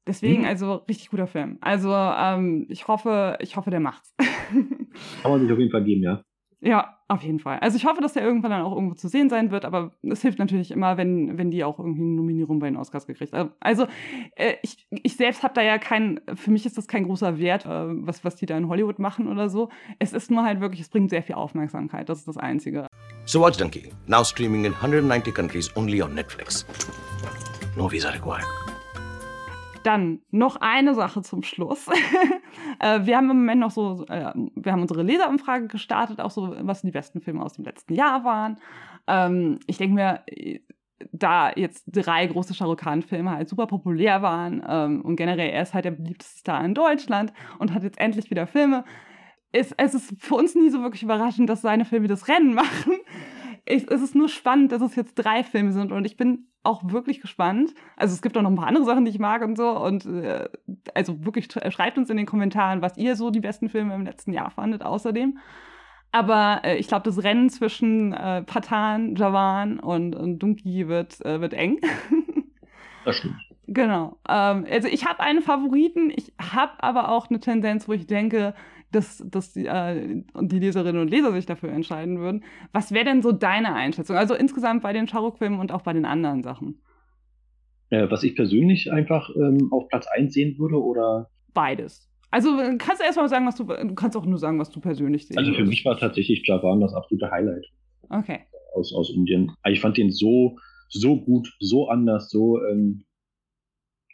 Deswegen, 0.07 0.41
mhm. 0.41 0.47
also 0.47 0.75
richtig 0.87 1.09
guter 1.09 1.27
Film. 1.27 1.57
Also 1.61 1.91
ähm, 1.91 2.67
ich 2.69 2.87
hoffe, 2.87 3.37
ich 3.39 3.55
hoffe, 3.57 3.71
der 3.71 3.79
macht's. 3.79 4.13
Kann 5.21 5.31
man 5.31 5.41
sich 5.41 5.51
auf 5.51 5.57
jeden 5.57 5.71
Fall 5.71 5.83
geben, 5.83 6.03
ja. 6.03 6.21
Ja, 6.61 6.97
auf 7.07 7.21
jeden 7.21 7.39
Fall. 7.39 7.59
Also 7.59 7.77
ich 7.77 7.85
hoffe, 7.85 8.01
dass 8.01 8.13
der 8.13 8.23
irgendwann 8.23 8.49
dann 8.49 8.63
auch 8.63 8.73
irgendwo 8.73 8.95
zu 8.95 9.07
sehen 9.07 9.29
sein 9.29 9.51
wird, 9.51 9.65
aber 9.65 9.91
es 10.01 10.23
hilft 10.23 10.39
natürlich 10.39 10.71
immer, 10.71 10.97
wenn, 10.97 11.37
wenn 11.37 11.51
die 11.51 11.63
auch 11.63 11.77
irgendwie 11.77 12.01
eine 12.01 12.15
Nominierung 12.15 12.57
bei 12.57 12.67
den 12.67 12.77
Oscars 12.77 13.05
gekriegt 13.05 13.33
haben. 13.33 13.51
Also 13.59 13.85
äh, 14.35 14.55
ich, 14.63 14.87
ich 14.89 15.15
selbst 15.15 15.43
habe 15.43 15.53
da 15.53 15.61
ja 15.61 15.77
kein, 15.77 16.21
für 16.33 16.49
mich 16.49 16.65
ist 16.65 16.77
das 16.77 16.87
kein 16.87 17.03
großer 17.03 17.37
Wert, 17.37 17.65
äh, 17.65 17.69
was, 17.69 18.23
was 18.23 18.35
die 18.35 18.47
da 18.47 18.57
in 18.57 18.67
Hollywood 18.67 18.97
machen 18.97 19.27
oder 19.27 19.49
so. 19.49 19.69
Es 19.99 20.13
ist 20.13 20.31
nur 20.31 20.43
halt 20.43 20.59
wirklich, 20.59 20.81
es 20.81 20.89
bringt 20.89 21.11
sehr 21.11 21.21
viel 21.21 21.35
Aufmerksamkeit, 21.35 22.09
das 22.09 22.19
ist 22.19 22.27
das 22.27 22.37
Einzige. 22.37 22.87
So 23.25 23.41
Watch 23.41 23.57
Donkey, 23.57 23.91
now 24.07 24.23
streaming 24.23 24.65
in 24.65 24.73
190 24.73 25.35
countries 25.35 25.75
only 25.77 26.01
on 26.01 26.15
Netflix. 26.15 26.65
No 27.77 27.91
visa 27.91 28.09
required. 28.09 28.45
Dann 29.85 30.21
noch 30.31 30.55
eine 30.61 30.95
Sache 30.95 31.21
zum 31.21 31.43
Schluss. 31.43 31.87
äh, 32.79 33.05
wir 33.05 33.17
haben 33.17 33.29
im 33.29 33.37
Moment 33.37 33.61
noch 33.61 33.69
so, 33.69 34.03
äh, 34.09 34.33
wir 34.55 34.71
haben 34.71 34.81
unsere 34.81 35.03
Leserumfrage 35.03 35.67
gestartet, 35.67 36.19
auch 36.19 36.31
so, 36.31 36.55
was 36.61 36.81
die 36.81 36.89
besten 36.89 37.21
Filme 37.21 37.43
aus 37.43 37.53
dem 37.53 37.65
letzten 37.65 37.93
Jahr 37.93 38.23
waren. 38.23 38.59
Ähm, 39.05 39.59
ich 39.67 39.77
denke 39.77 39.93
mir, 39.93 40.23
da 41.11 41.51
jetzt 41.55 41.83
drei 41.87 42.25
große 42.25 42.55
Shah 42.55 42.73
Khan-Filme 42.73 43.29
halt 43.29 43.47
super 43.47 43.67
populär 43.67 44.23
waren 44.23 44.63
ähm, 44.67 45.01
und 45.01 45.17
generell 45.17 45.49
er 45.49 45.61
ist 45.61 45.75
halt 45.75 45.85
der 45.85 45.91
beliebteste 45.91 46.39
Star 46.39 46.65
in 46.65 46.73
Deutschland 46.73 47.31
und 47.59 47.71
hat 47.73 47.83
jetzt 47.83 47.99
endlich 47.99 48.31
wieder 48.31 48.47
Filme. 48.47 48.85
Ist, 49.51 49.75
es 49.77 49.93
ist 49.93 50.13
für 50.17 50.33
uns 50.33 50.55
nie 50.55 50.69
so 50.69 50.81
wirklich 50.81 51.03
überraschend, 51.03 51.47
dass 51.47 51.61
seine 51.61 51.85
Filme 51.85 52.07
das 52.07 52.27
Rennen 52.27 52.53
machen. 52.55 52.93
Ich, 53.65 53.89
es 53.89 54.01
ist 54.01 54.15
nur 54.15 54.29
spannend, 54.29 54.71
dass 54.71 54.81
es 54.81 54.95
jetzt 54.95 55.15
drei 55.15 55.43
Filme 55.43 55.71
sind 55.71 55.91
und 55.91 56.05
ich 56.05 56.17
bin 56.17 56.47
auch 56.65 56.91
wirklich 56.91 57.21
gespannt. 57.21 57.73
Also 57.95 58.13
es 58.13 58.21
gibt 58.21 58.37
auch 58.37 58.41
noch 58.41 58.49
ein 58.49 58.55
paar 58.55 58.67
andere 58.67 58.85
Sachen, 58.85 59.05
die 59.05 59.11
ich 59.11 59.19
mag 59.19 59.43
und 59.43 59.55
so. 59.55 59.69
Und 59.69 60.05
äh, 60.05 60.49
also 60.93 61.23
wirklich 61.25 61.47
schreibt 61.69 61.97
uns 61.97 62.09
in 62.09 62.17
den 62.17 62.25
Kommentaren, 62.25 62.81
was 62.81 62.97
ihr 62.97 63.15
so 63.15 63.29
die 63.29 63.39
besten 63.39 63.69
Filme 63.69 63.95
im 63.95 64.05
letzten 64.05 64.33
Jahr 64.33 64.49
fandet 64.49 64.83
außerdem. 64.83 65.37
Aber 66.11 66.61
äh, 66.63 66.77
ich 66.77 66.87
glaube, 66.87 67.03
das 67.03 67.23
Rennen 67.23 67.49
zwischen 67.49 68.13
äh, 68.13 68.41
Patan, 68.43 69.15
Javan 69.15 69.79
und, 69.79 70.15
und 70.15 70.39
Dunki 70.39 70.87
wird, 70.87 71.23
äh, 71.25 71.41
wird 71.41 71.53
eng. 71.53 71.79
das 73.05 73.17
stimmt. 73.17 73.35
Genau. 73.67 74.17
Ähm, 74.29 74.65
also 74.69 74.87
ich 74.87 75.05
habe 75.05 75.19
einen 75.19 75.41
Favoriten, 75.41 76.11
ich 76.15 76.31
habe 76.39 76.71
aber 76.79 77.09
auch 77.09 77.29
eine 77.29 77.39
Tendenz, 77.39 77.87
wo 77.87 77.93
ich 77.93 78.07
denke, 78.07 78.53
dass, 78.95 79.23
dass 79.29 79.53
die, 79.53 79.65
äh, 79.65 80.23
die 80.41 80.59
Leserinnen 80.59 81.01
und 81.01 81.09
Leser 81.09 81.31
sich 81.31 81.45
dafür 81.45 81.69
entscheiden 81.69 82.19
würden. 82.19 82.43
Was 82.71 82.91
wäre 82.91 83.05
denn 83.05 83.21
so 83.21 83.31
deine 83.31 83.73
Einschätzung? 83.73 84.15
Also 84.15 84.33
insgesamt 84.33 84.83
bei 84.83 84.93
den 84.93 85.07
Sharuk-Filmen 85.07 85.59
und 85.59 85.71
auch 85.71 85.81
bei 85.81 85.93
den 85.93 86.05
anderen 86.05 86.43
Sachen. 86.43 86.81
Äh, 87.89 88.09
was 88.09 88.23
ich 88.23 88.35
persönlich 88.35 88.91
einfach 88.91 89.29
ähm, 89.35 89.67
auf 89.71 89.87
Platz 89.89 90.07
1 90.07 90.33
sehen 90.33 90.57
würde 90.57 90.81
oder? 90.81 91.29
Beides. 91.53 92.09
Also 92.31 92.57
kannst 92.77 93.01
du 93.01 93.05
erstmal 93.05 93.29
sagen, 93.29 93.45
was 93.45 93.55
du, 93.55 93.65
du 93.65 93.95
kannst 93.95 94.17
auch 94.17 94.25
nur 94.25 94.39
sagen, 94.39 94.59
was 94.59 94.69
du 94.69 94.79
persönlich 94.79 95.27
siehst. 95.27 95.37
Also 95.37 95.53
für 95.53 95.65
mich 95.65 95.85
war 95.85 95.97
tatsächlich 95.97 96.45
Javan 96.45 96.81
das 96.81 96.93
absolute 96.93 97.29
Highlight. 97.29 97.65
Okay. 98.09 98.39
Aus, 98.73 98.93
aus 98.93 99.09
Indien. 99.09 99.51
Ich 99.69 99.79
fand 99.79 99.97
den 99.97 100.11
so, 100.11 100.57
so 100.89 101.21
gut, 101.21 101.53
so 101.59 101.87
anders, 101.87 102.29
so 102.29 102.59
ähm, 102.65 103.05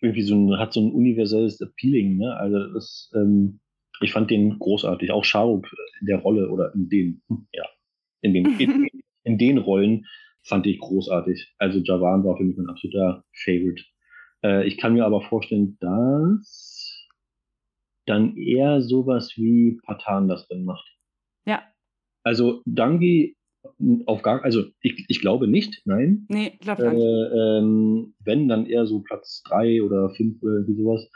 irgendwie 0.02 0.24
so 0.24 0.36
ein, 0.36 0.60
hat 0.60 0.74
so 0.74 0.82
ein 0.82 0.92
universelles 0.92 1.62
Appealing, 1.62 2.18
ne? 2.18 2.36
Also 2.36 2.74
das, 2.74 3.12
ähm, 3.16 3.60
ich 4.02 4.12
fand 4.12 4.32
den 4.32 4.58
großartig. 4.60 5.12
Auch 5.12 5.24
Shahrukh 5.24 5.70
in 6.00 6.08
der 6.08 6.20
Rolle 6.20 6.50
oder 6.50 6.74
in 6.74 6.90
den, 6.90 7.22
ja, 7.54 7.66
in 8.22 8.34
den, 8.34 8.60
in, 8.60 8.88
in 9.24 9.38
den 9.38 9.58
Rollen 9.58 10.06
fand 10.44 10.66
ich 10.68 10.80
großartig. 10.80 11.54
Also 11.58 11.80
Javan 11.80 12.24
war 12.24 12.38
für 12.38 12.44
mich 12.44 12.58
ein 12.58 12.70
absoluter 12.70 13.24
Favorite. 13.34 13.84
Äh, 14.44 14.68
ich 14.68 14.78
kann 14.78 14.94
mir 14.94 15.06
aber 15.06 15.22
vorstellen, 15.22 15.78
dass 15.80 17.08
dann 18.06 18.36
eher 18.36 18.82
sowas 18.82 19.34
wie 19.36 19.80
Patan 19.86 20.28
das 20.28 20.48
dann 20.48 20.64
macht. 20.64 20.88
Ja. 21.46 21.64
Also 22.24 22.62
Dangi 22.66 23.36
auf 24.06 24.22
gar, 24.22 24.44
also 24.44 24.64
ich, 24.82 25.06
ich 25.08 25.22
glaube 25.22 25.48
nicht, 25.48 25.82
nein. 25.86 26.26
Nee, 26.30 26.58
glaube 26.60 26.84
äh, 26.84 27.60
ähm, 27.60 28.16
Wenn, 28.24 28.48
dann 28.48 28.66
eher 28.66 28.86
so 28.86 29.02
Platz 29.02 29.44
drei 29.44 29.84
oder 29.84 30.10
fünf 30.10 30.42
oder 30.42 30.68
wie 30.68 30.76
sowas. 30.76 31.10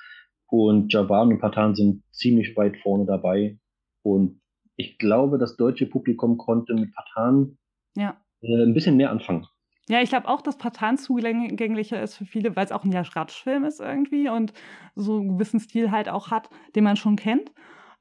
Und 0.47 0.93
Javan 0.93 1.29
und 1.29 1.39
Patan 1.39 1.75
sind 1.75 2.03
ziemlich 2.11 2.55
weit 2.55 2.77
vorne 2.77 3.05
dabei. 3.05 3.57
Und 4.03 4.41
ich 4.75 4.97
glaube, 4.97 5.37
das 5.37 5.57
deutsche 5.57 5.87
Publikum 5.87 6.37
konnte 6.37 6.73
mit 6.73 6.93
Patan 6.93 7.57
ja. 7.95 8.17
äh, 8.41 8.63
ein 8.63 8.73
bisschen 8.73 8.97
mehr 8.97 9.11
anfangen. 9.11 9.47
Ja, 9.87 10.01
ich 10.01 10.09
glaube 10.09 10.27
auch, 10.27 10.41
dass 10.41 10.57
Patan 10.57 10.97
zugänglicher 10.97 12.01
ist 12.01 12.15
für 12.15 12.25
viele, 12.25 12.55
weil 12.55 12.65
es 12.65 12.71
auch 12.71 12.83
ein 12.83 12.91
Jaschratsch-Film 12.91 13.65
ist 13.65 13.79
irgendwie 13.79 14.29
und 14.29 14.53
so 14.95 15.17
einen 15.17 15.37
gewissen 15.37 15.59
Stil 15.59 15.91
halt 15.91 16.09
auch 16.09 16.31
hat, 16.31 16.49
den 16.75 16.83
man 16.83 16.95
schon 16.95 17.15
kennt. 17.15 17.51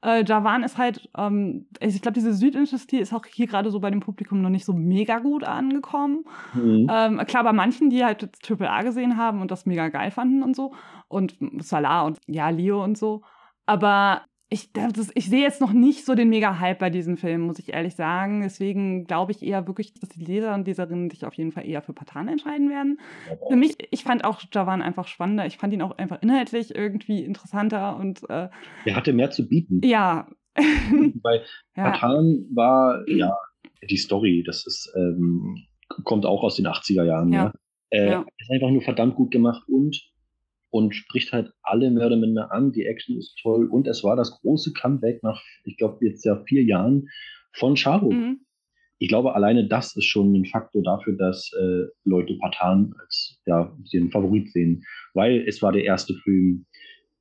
Äh, 0.05 0.23
Javan 0.23 0.61
ist 0.61 0.77
halt, 0.77 1.09
ähm, 1.17 1.65
ich 1.79 1.99
glaube, 1.99 2.13
diese 2.13 2.33
südindische 2.33 2.77
Stil 2.77 2.99
ist 2.99 3.11
auch 3.11 3.25
hier 3.25 3.47
gerade 3.47 3.71
so 3.71 3.79
bei 3.79 3.89
dem 3.89 4.01
Publikum 4.01 4.39
noch 4.39 4.49
nicht 4.49 4.63
so 4.63 4.73
mega 4.73 5.17
gut 5.17 5.43
angekommen. 5.43 6.25
Mhm. 6.53 6.87
Ähm, 6.91 7.17
klar, 7.25 7.43
bei 7.43 7.53
manchen, 7.53 7.89
die 7.89 8.05
halt 8.05 8.31
Triple 8.43 8.69
A 8.69 8.83
gesehen 8.83 9.17
haben 9.17 9.41
und 9.41 9.49
das 9.49 9.65
mega 9.65 9.89
geil 9.89 10.11
fanden 10.11 10.43
und 10.43 10.55
so. 10.55 10.73
Und 11.07 11.35
Salah 11.59 12.03
und 12.03 12.19
ja, 12.27 12.49
Leo 12.49 12.83
und 12.83 12.99
so. 12.99 13.23
Aber 13.65 14.21
ich, 14.47 14.71
das, 14.73 15.11
ich 15.15 15.27
sehe 15.27 15.41
jetzt 15.41 15.59
noch 15.59 15.73
nicht 15.73 16.05
so 16.05 16.13
den 16.13 16.29
Mega-Hype 16.29 16.77
bei 16.77 16.89
diesem 16.91 17.17
Film, 17.17 17.41
muss 17.41 17.57
ich 17.57 17.73
ehrlich 17.73 17.95
sagen. 17.95 18.41
Deswegen 18.41 19.05
glaube 19.05 19.31
ich 19.31 19.41
eher 19.41 19.65
wirklich, 19.67 19.93
dass 19.93 20.09
die 20.09 20.23
Leser 20.23 20.53
und 20.53 20.67
Leserinnen 20.67 21.09
sich 21.09 21.25
auf 21.25 21.33
jeden 21.33 21.51
Fall 21.51 21.67
eher 21.67 21.81
für 21.81 21.93
Patan 21.93 22.27
entscheiden 22.27 22.69
werden. 22.69 22.99
Für 23.47 23.55
mich, 23.55 23.75
ich 23.89 24.03
fand 24.03 24.23
auch 24.23 24.41
Javan 24.53 24.83
einfach 24.83 25.07
spannender. 25.07 25.47
Ich 25.47 25.57
fand 25.57 25.73
ihn 25.73 25.81
auch 25.81 25.97
einfach 25.97 26.21
inhaltlich 26.21 26.75
irgendwie 26.75 27.23
interessanter 27.23 27.97
und. 27.97 28.21
Äh, 28.29 28.49
er 28.85 28.95
hatte 28.95 29.13
mehr 29.13 29.31
zu 29.31 29.47
bieten. 29.47 29.81
Ja. 29.83 30.27
Bei 30.55 31.41
ja. 31.75 31.91
Patan 31.91 32.45
war, 32.53 33.03
ja, 33.07 33.35
die 33.89 33.97
Story, 33.97 34.43
das 34.45 34.65
ist, 34.67 34.93
ähm, 34.95 35.65
kommt 36.03 36.25
auch 36.25 36.43
aus 36.43 36.55
den 36.55 36.67
80er 36.67 37.03
Jahren. 37.03 37.33
Ja. 37.33 37.45
ja. 37.45 37.53
Äh, 37.89 38.11
ja. 38.11 38.25
Ist 38.37 38.51
einfach 38.51 38.69
nur 38.69 38.83
verdammt 38.83 39.15
gut 39.15 39.31
gemacht 39.31 39.67
und 39.67 39.99
und 40.75 40.93
spricht 40.93 41.31
halt 41.31 41.53
alle 41.63 41.89
mehr 41.89 42.07
oder 42.07 42.17
minder 42.17 42.51
an. 42.51 42.73
Die 42.73 42.85
Action 42.85 43.17
ist 43.17 43.39
toll 43.41 43.65
und 43.67 43.87
es 43.87 44.03
war 44.03 44.17
das 44.17 44.41
große 44.41 44.73
Comeback 44.73 45.23
nach, 45.23 45.41
ich 45.63 45.77
glaube, 45.77 46.05
jetzt 46.05 46.25
ja 46.25 46.43
vier 46.43 46.63
Jahren 46.63 47.07
von 47.53 47.75
Charo. 47.75 48.11
Mhm. 48.11 48.41
Ich 48.99 49.07
glaube, 49.07 49.35
alleine 49.35 49.69
das 49.69 49.95
ist 49.95 50.03
schon 50.03 50.33
ein 50.33 50.43
Faktor 50.43 50.83
dafür, 50.83 51.15
dass 51.15 51.49
äh, 51.57 51.85
Leute 52.03 52.37
Patan 52.41 52.93
als 52.99 53.41
ja, 53.45 53.73
den 53.93 54.11
Favorit 54.11 54.51
sehen, 54.51 54.83
weil 55.13 55.45
es 55.47 55.61
war 55.61 55.71
der 55.71 55.85
erste 55.85 56.13
Film 56.15 56.65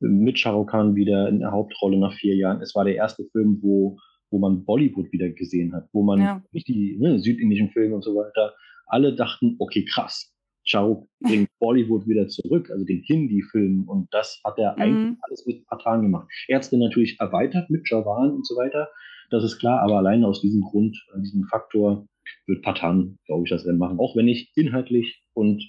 mit 0.00 0.36
Shah 0.36 0.64
Khan 0.64 0.96
wieder 0.96 1.28
in 1.28 1.38
der 1.38 1.52
Hauptrolle 1.52 1.96
nach 1.96 2.14
vier 2.14 2.34
Jahren. 2.34 2.60
Es 2.60 2.74
war 2.74 2.84
der 2.84 2.96
erste 2.96 3.24
Film, 3.30 3.60
wo, 3.62 3.98
wo 4.30 4.38
man 4.40 4.64
Bollywood 4.64 5.12
wieder 5.12 5.30
gesehen 5.30 5.72
hat, 5.74 5.88
wo 5.92 6.02
man 6.02 6.20
ja. 6.20 6.42
nicht 6.50 6.66
die 6.66 6.96
ne, 6.98 7.20
südindischen 7.20 7.70
Filme 7.70 7.94
und 7.94 8.02
so 8.02 8.16
weiter, 8.16 8.52
alle 8.86 9.14
dachten, 9.14 9.54
okay, 9.60 9.84
krass, 9.84 10.33
Chow 10.68 11.06
bringt 11.20 11.48
Bollywood 11.58 12.06
wieder 12.06 12.28
zurück, 12.28 12.70
also 12.70 12.84
den 12.84 13.02
Hindi-Film. 13.02 13.88
Und 13.88 14.12
das 14.12 14.40
hat 14.44 14.58
er 14.58 14.74
mhm. 14.74 14.82
eigentlich 14.82 15.18
alles 15.22 15.46
mit 15.46 15.66
Patan 15.66 16.02
gemacht. 16.02 16.28
Er 16.48 16.56
hat 16.56 16.64
es 16.64 16.70
dann 16.70 16.80
natürlich 16.80 17.18
erweitert 17.20 17.70
mit 17.70 17.88
Javan 17.88 18.30
und 18.30 18.46
so 18.46 18.56
weiter. 18.56 18.88
Das 19.30 19.44
ist 19.44 19.58
klar, 19.58 19.80
aber 19.80 19.98
alleine 19.98 20.26
aus 20.26 20.40
diesem 20.40 20.62
Grund, 20.62 20.96
äh, 21.14 21.20
diesem 21.20 21.44
Faktor, 21.44 22.06
wird 22.46 22.62
Patan, 22.62 23.18
glaube 23.26 23.44
ich, 23.44 23.50
das 23.50 23.66
Rennen 23.66 23.78
machen. 23.78 23.98
Auch 23.98 24.16
wenn 24.16 24.28
ich 24.28 24.52
inhaltlich 24.56 25.22
und 25.34 25.62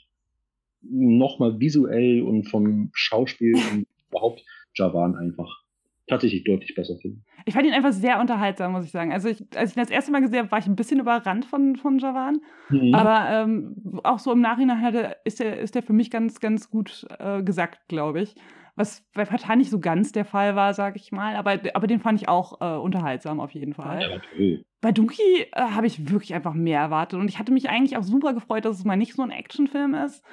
nochmal 0.82 1.60
visuell 1.60 2.22
und 2.22 2.46
vom 2.50 2.92
Schauspiel 2.94 3.56
und 3.56 3.88
überhaupt 4.10 4.44
Javan 4.76 5.16
einfach 5.16 5.65
tatsächlich 6.08 6.44
deutlich 6.44 6.76
besser 6.76 6.98
finde. 7.02 7.22
Ich 7.46 7.54
fand 7.54 7.66
ihn 7.66 7.74
einfach 7.74 7.94
sehr 7.94 8.20
unterhaltsam, 8.20 8.72
muss 8.72 8.86
ich 8.86 8.92
sagen. 8.92 9.12
Also 9.12 9.30
ich, 9.30 9.44
als 9.56 9.72
ich 9.72 9.78
ihn 9.78 9.82
das 9.82 9.90
erste 9.90 10.12
Mal 10.12 10.22
gesehen 10.22 10.40
habe, 10.40 10.52
war 10.52 10.60
ich 10.60 10.68
ein 10.68 10.76
bisschen 10.76 11.00
überrannt 11.00 11.46
von, 11.46 11.76
von 11.76 12.00
Javan. 12.00 12.42
Mhm. 12.70 12.94
Aber 12.94 13.28
ähm, 13.30 14.02
auch 14.04 14.20
so 14.20 14.32
im 14.32 14.42
Nachhinein 14.42 14.82
hatte, 14.82 15.18
ist 15.24 15.40
der, 15.40 15.60
ist 15.60 15.76
der 15.76 15.84
für 15.84 15.94
mich 15.94 16.12
ganz, 16.12 16.40
ganz 16.40 16.70
gut 16.70 17.06
äh, 17.20 17.42
gesagt, 17.44 17.88
glaube 17.88 18.22
ich. 18.22 18.36
Was 18.78 19.06
bei 19.14 19.24
Partei 19.24 19.56
nicht 19.56 19.70
so 19.70 19.80
ganz 19.80 20.12
der 20.12 20.26
Fall 20.26 20.56
war, 20.56 20.74
sage 20.74 20.98
ich 20.98 21.12
mal. 21.12 21.36
Aber, 21.36 21.58
aber 21.74 21.88
den 21.88 22.00
fand 22.00 22.22
ich 22.22 22.28
auch 22.28 22.60
äh, 22.62 22.78
unterhaltsam 22.78 23.40
auf 23.40 23.52
jeden 23.52 23.74
Fall. 23.74 24.02
Ja, 24.02 24.18
okay. 24.18 24.66
Bei 24.82 24.92
Donkey 24.92 25.48
äh, 25.52 25.62
habe 25.62 25.88
ich 25.88 26.12
wirklich 26.12 26.34
einfach 26.34 26.54
mehr 26.54 26.82
erwartet. 26.82 27.20
Und 27.20 27.30
ich 27.30 27.40
hatte 27.40 27.54
mich 27.54 27.70
eigentlich 27.70 27.98
auch 27.98 28.04
super 28.04 28.34
gefreut, 28.34 28.66
dass 28.66 28.78
es 28.78 28.86
mal 28.86 28.98
nicht 28.98 29.14
so 29.14 29.22
ein 29.22 29.32
Actionfilm 29.32 29.94
ist. 29.94 30.24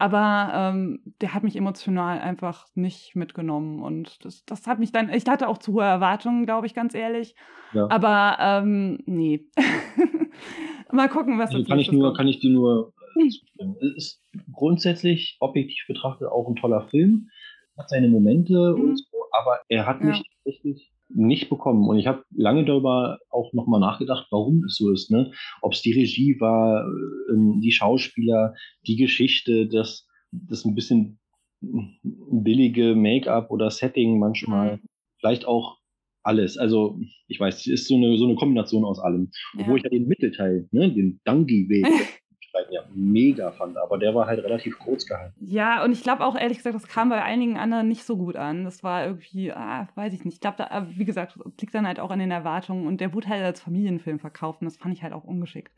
Aber 0.00 0.50
ähm, 0.54 1.00
der 1.20 1.34
hat 1.34 1.42
mich 1.42 1.56
emotional 1.56 2.20
einfach 2.20 2.66
nicht 2.74 3.14
mitgenommen. 3.14 3.82
Und 3.82 4.24
das, 4.24 4.46
das 4.46 4.66
hat 4.66 4.78
mich 4.78 4.92
dann, 4.92 5.10
ich 5.10 5.26
hatte 5.26 5.46
auch 5.46 5.58
zu 5.58 5.74
hohe 5.74 5.84
Erwartungen, 5.84 6.46
glaube 6.46 6.66
ich, 6.66 6.72
ganz 6.72 6.94
ehrlich. 6.94 7.34
Ja. 7.74 7.86
Aber 7.90 8.38
ähm, 8.40 9.00
nee. 9.04 9.46
Mal 10.90 11.08
gucken, 11.10 11.38
was 11.38 11.54
also 11.54 11.64
kann 11.64 11.78
ich 11.78 11.92
nur, 11.92 12.04
kommt. 12.04 12.16
Kann 12.16 12.28
ich 12.28 12.40
dir 12.40 12.50
nur 12.50 12.94
äh, 13.14 13.28
zustimmen. 13.28 13.76
Es 13.82 13.96
ist 13.96 14.22
grundsätzlich, 14.52 15.36
objektiv 15.40 15.84
betrachtet, 15.86 16.28
auch 16.28 16.48
ein 16.48 16.56
toller 16.56 16.88
Film. 16.88 17.28
Hat 17.76 17.90
seine 17.90 18.08
Momente 18.08 18.74
mhm. 18.74 18.82
und 18.82 18.96
so, 18.96 19.26
aber 19.32 19.60
er 19.68 19.84
hat 19.84 20.00
mich 20.00 20.16
ja. 20.16 20.22
tatsächlich 20.44 20.90
nicht 21.14 21.48
bekommen. 21.48 21.88
Und 21.88 21.98
ich 21.98 22.06
habe 22.06 22.24
lange 22.34 22.64
darüber 22.64 23.18
auch 23.30 23.52
nochmal 23.52 23.80
nachgedacht, 23.80 24.26
warum 24.30 24.64
es 24.64 24.76
so 24.76 24.90
ist. 24.92 25.10
Ne? 25.10 25.32
Ob 25.62 25.72
es 25.72 25.82
die 25.82 25.92
Regie 25.92 26.38
war, 26.40 26.86
ähm, 27.30 27.60
die 27.60 27.72
Schauspieler, 27.72 28.54
die 28.86 28.96
Geschichte, 28.96 29.68
das, 29.68 30.06
das 30.30 30.64
ein 30.64 30.74
bisschen 30.74 31.18
billige 31.60 32.94
Make-up 32.94 33.50
oder 33.50 33.70
Setting 33.70 34.18
manchmal. 34.18 34.76
Mhm. 34.76 34.80
Vielleicht 35.18 35.46
auch 35.46 35.78
alles. 36.22 36.56
Also 36.56 36.98
ich 37.26 37.38
weiß, 37.38 37.60
es 37.60 37.66
ist 37.66 37.88
so 37.88 37.96
eine, 37.96 38.16
so 38.16 38.24
eine 38.24 38.34
Kombination 38.34 38.84
aus 38.84 38.98
allem. 38.98 39.30
Ja. 39.54 39.62
Obwohl 39.62 39.78
ich 39.78 39.84
ja 39.84 39.90
den 39.90 40.06
Mittelteil, 40.06 40.68
ne, 40.70 40.92
den 40.92 41.20
Dangi-Weg, 41.24 41.86
Möglichkeiten 42.50 42.72
ja 42.72 42.82
mega 42.94 43.52
fand, 43.52 43.76
aber 43.76 43.98
der 43.98 44.14
war 44.14 44.26
halt 44.26 44.42
relativ 44.42 44.78
kurz 44.78 45.06
gehalten. 45.06 45.34
Ja, 45.40 45.84
und 45.84 45.92
ich 45.92 46.02
glaube 46.02 46.24
auch 46.24 46.36
ehrlich 46.36 46.58
gesagt, 46.58 46.74
das 46.74 46.88
kam 46.88 47.08
bei 47.08 47.22
einigen 47.22 47.58
anderen 47.58 47.88
nicht 47.88 48.04
so 48.04 48.16
gut 48.16 48.36
an. 48.36 48.64
Das 48.64 48.82
war 48.82 49.04
irgendwie, 49.06 49.52
ah, 49.52 49.88
weiß 49.94 50.12
ich 50.12 50.24
nicht. 50.24 50.34
Ich 50.34 50.40
glaube, 50.40 50.62
äh, 50.70 50.82
wie 50.96 51.04
gesagt, 51.04 51.38
liegt 51.60 51.74
dann 51.74 51.86
halt 51.86 52.00
auch 52.00 52.10
an 52.10 52.18
den 52.18 52.30
Erwartungen 52.30 52.86
und 52.86 53.00
der 53.00 53.14
wurde 53.14 53.28
halt 53.28 53.42
als 53.42 53.60
Familienfilm 53.60 54.18
verkauft 54.18 54.60
und 54.60 54.66
das 54.66 54.76
fand 54.76 54.94
ich 54.94 55.02
halt 55.02 55.12
auch 55.12 55.24
ungeschickt. 55.24 55.72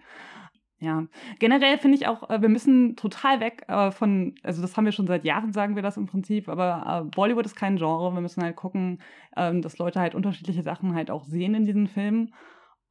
Ja, 0.79 1.07
generell 1.39 1.79
finde 1.79 1.97
ich 1.97 2.09
auch, 2.09 2.29
äh, 2.29 2.43
wir 2.43 2.49
müssen 2.49 2.97
total 2.97 3.39
weg 3.41 3.65
äh, 3.69 3.93
von, 3.93 4.35
also 4.43 4.61
das 4.63 4.77
haben 4.77 4.85
wir 4.85 4.93
schon 4.93 5.07
seit 5.07 5.25
Jahren, 5.25 5.53
sagen 5.53 5.77
wir 5.77 5.83
das 5.83 5.97
im 5.97 6.07
Prinzip, 6.07 6.49
aber 6.49 7.09
Bollywood 7.15 7.47
ist 7.47 7.55
kein 7.55 7.77
Genre. 7.77 8.13
Wir 8.13 8.21
müssen 8.21 8.43
halt 8.43 8.57
gucken, 8.57 9.01
ähm, 9.37 9.63
dass 9.63 9.79
Leute 9.79 10.01
halt 10.01 10.17
unterschiedliche 10.17 10.63
Sachen 10.63 10.95
halt 10.95 11.11
auch 11.11 11.25
sehen 11.25 11.55
in 11.55 11.65
diesen 11.65 11.87
Filmen. 11.87 12.35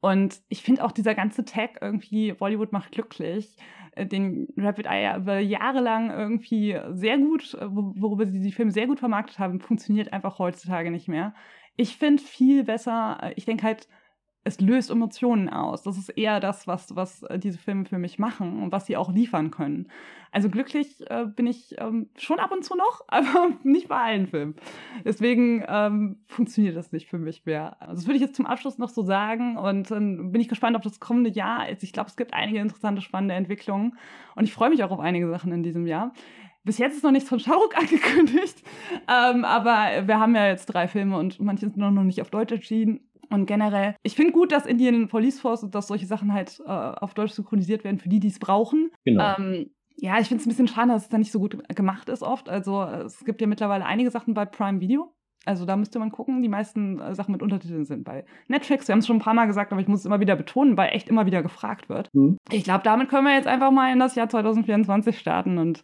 Und 0.02 0.40
ich 0.48 0.62
finde 0.64 0.84
auch 0.84 0.90
dieser 0.90 1.14
ganze 1.14 1.44
Tag 1.44 1.78
irgendwie, 1.80 2.32
Bollywood 2.32 2.72
macht 2.72 2.90
glücklich, 2.90 3.56
äh, 3.92 4.04
den 4.04 4.48
Rapid 4.56 4.86
Eye 4.86 5.16
über 5.16 5.38
jahrelang 5.38 6.10
irgendwie 6.10 6.76
sehr 6.90 7.18
gut, 7.18 7.54
äh, 7.54 7.68
worüber 7.70 8.26
sie 8.26 8.40
die 8.40 8.50
Filme 8.50 8.72
sehr 8.72 8.88
gut 8.88 8.98
vermarktet 8.98 9.38
haben, 9.38 9.60
funktioniert 9.60 10.12
einfach 10.12 10.40
heutzutage 10.40 10.90
nicht 10.90 11.06
mehr. 11.06 11.34
Ich 11.76 11.96
finde 11.96 12.20
viel 12.20 12.64
besser, 12.64 13.20
äh, 13.22 13.32
ich 13.36 13.44
denke 13.44 13.62
halt, 13.62 13.86
es 14.44 14.60
löst 14.60 14.90
Emotionen 14.90 15.48
aus. 15.48 15.82
Das 15.82 15.96
ist 15.96 16.08
eher 16.08 16.40
das, 16.40 16.66
was, 16.66 16.96
was 16.96 17.22
äh, 17.24 17.38
diese 17.38 17.58
Filme 17.58 17.84
für 17.84 17.98
mich 17.98 18.18
machen 18.18 18.62
und 18.62 18.72
was 18.72 18.86
sie 18.86 18.96
auch 18.96 19.12
liefern 19.12 19.50
können. 19.50 19.88
Also 20.32 20.48
glücklich 20.48 21.08
äh, 21.10 21.26
bin 21.26 21.46
ich 21.46 21.76
ähm, 21.78 22.08
schon 22.16 22.40
ab 22.40 22.50
und 22.50 22.64
zu 22.64 22.74
noch, 22.74 23.02
aber 23.08 23.50
nicht 23.62 23.88
bei 23.88 23.96
allen 23.96 24.26
Filmen. 24.26 24.56
Deswegen 25.04 25.64
ähm, 25.68 26.16
funktioniert 26.26 26.76
das 26.76 26.90
nicht 26.90 27.08
für 27.08 27.18
mich 27.18 27.46
mehr. 27.46 27.80
Also 27.80 27.94
das 27.94 28.06
würde 28.06 28.16
ich 28.16 28.22
jetzt 28.22 28.36
zum 28.36 28.46
Abschluss 28.46 28.78
noch 28.78 28.88
so 28.88 29.02
sagen 29.02 29.56
und 29.56 29.90
dann 29.90 30.32
bin 30.32 30.40
ich 30.40 30.48
gespannt 30.48 30.76
auf 30.76 30.82
das 30.82 30.98
kommende 30.98 31.30
Jahr. 31.30 31.70
Ich 31.70 31.92
glaube, 31.92 32.08
es 32.08 32.16
gibt 32.16 32.34
einige 32.34 32.58
interessante, 32.58 33.00
spannende 33.02 33.34
Entwicklungen 33.34 33.96
und 34.34 34.44
ich 34.44 34.52
freue 34.52 34.70
mich 34.70 34.82
auch 34.82 34.90
auf 34.90 35.00
einige 35.00 35.28
Sachen 35.30 35.52
in 35.52 35.62
diesem 35.62 35.86
Jahr. 35.86 36.12
Bis 36.64 36.78
jetzt 36.78 36.96
ist 36.96 37.02
noch 37.02 37.10
nichts 37.10 37.28
von 37.28 37.40
Shahrukh 37.40 37.74
angekündigt, 37.76 38.62
ähm, 39.08 39.44
aber 39.44 40.06
wir 40.06 40.18
haben 40.18 40.34
ja 40.34 40.46
jetzt 40.46 40.66
drei 40.66 40.88
Filme 40.88 41.16
und 41.18 41.40
manche 41.40 41.66
sind 41.66 41.76
noch 41.76 41.90
nicht 41.90 42.20
auf 42.20 42.30
Deutsch 42.30 42.52
erschienen. 42.52 43.00
Und 43.32 43.46
generell, 43.46 43.96
ich 44.02 44.14
finde 44.14 44.32
gut, 44.32 44.52
dass 44.52 44.66
Indian 44.66 45.08
Police 45.08 45.40
Force 45.40 45.62
und 45.62 45.74
dass 45.74 45.88
solche 45.88 46.06
Sachen 46.06 46.32
halt 46.32 46.60
äh, 46.66 46.70
auf 46.70 47.14
Deutsch 47.14 47.32
synchronisiert 47.32 47.84
werden 47.84 47.98
für 47.98 48.08
die, 48.08 48.20
die 48.20 48.28
es 48.28 48.38
brauchen. 48.38 48.90
Genau. 49.04 49.36
Ähm, 49.38 49.70
ja, 49.96 50.18
ich 50.18 50.28
finde 50.28 50.40
es 50.40 50.46
ein 50.46 50.50
bisschen 50.50 50.68
schade, 50.68 50.88
dass 50.88 51.04
es 51.04 51.08
da 51.08 51.18
nicht 51.18 51.32
so 51.32 51.38
gut 51.38 51.56
gemacht 51.74 52.08
ist 52.08 52.22
oft. 52.22 52.48
Also 52.48 52.82
es 52.82 53.24
gibt 53.24 53.40
ja 53.40 53.46
mittlerweile 53.46 53.84
einige 53.84 54.10
Sachen 54.10 54.34
bei 54.34 54.44
Prime 54.44 54.80
Video. 54.80 55.14
Also 55.44 55.64
da 55.64 55.76
müsste 55.76 55.98
man 55.98 56.10
gucken. 56.10 56.42
Die 56.42 56.48
meisten 56.48 57.00
äh, 57.00 57.14
Sachen 57.14 57.32
mit 57.32 57.42
Untertiteln 57.42 57.84
sind 57.84 58.04
bei 58.04 58.24
Netflix. 58.48 58.86
Wir 58.86 58.92
haben 58.92 59.00
es 59.00 59.06
schon 59.06 59.16
ein 59.16 59.22
paar 59.22 59.34
Mal 59.34 59.46
gesagt, 59.46 59.72
aber 59.72 59.80
ich 59.80 59.88
muss 59.88 60.00
es 60.00 60.06
immer 60.06 60.20
wieder 60.20 60.36
betonen, 60.36 60.76
weil 60.76 60.90
echt 60.90 61.08
immer 61.08 61.26
wieder 61.26 61.42
gefragt 61.42 61.88
wird. 61.88 62.08
Mhm. 62.14 62.36
Ich 62.50 62.64
glaube, 62.64 62.84
damit 62.84 63.08
können 63.08 63.26
wir 63.26 63.34
jetzt 63.34 63.48
einfach 63.48 63.70
mal 63.70 63.92
in 63.92 63.98
das 63.98 64.14
Jahr 64.14 64.28
2024 64.28 65.18
starten 65.18 65.58
und 65.58 65.82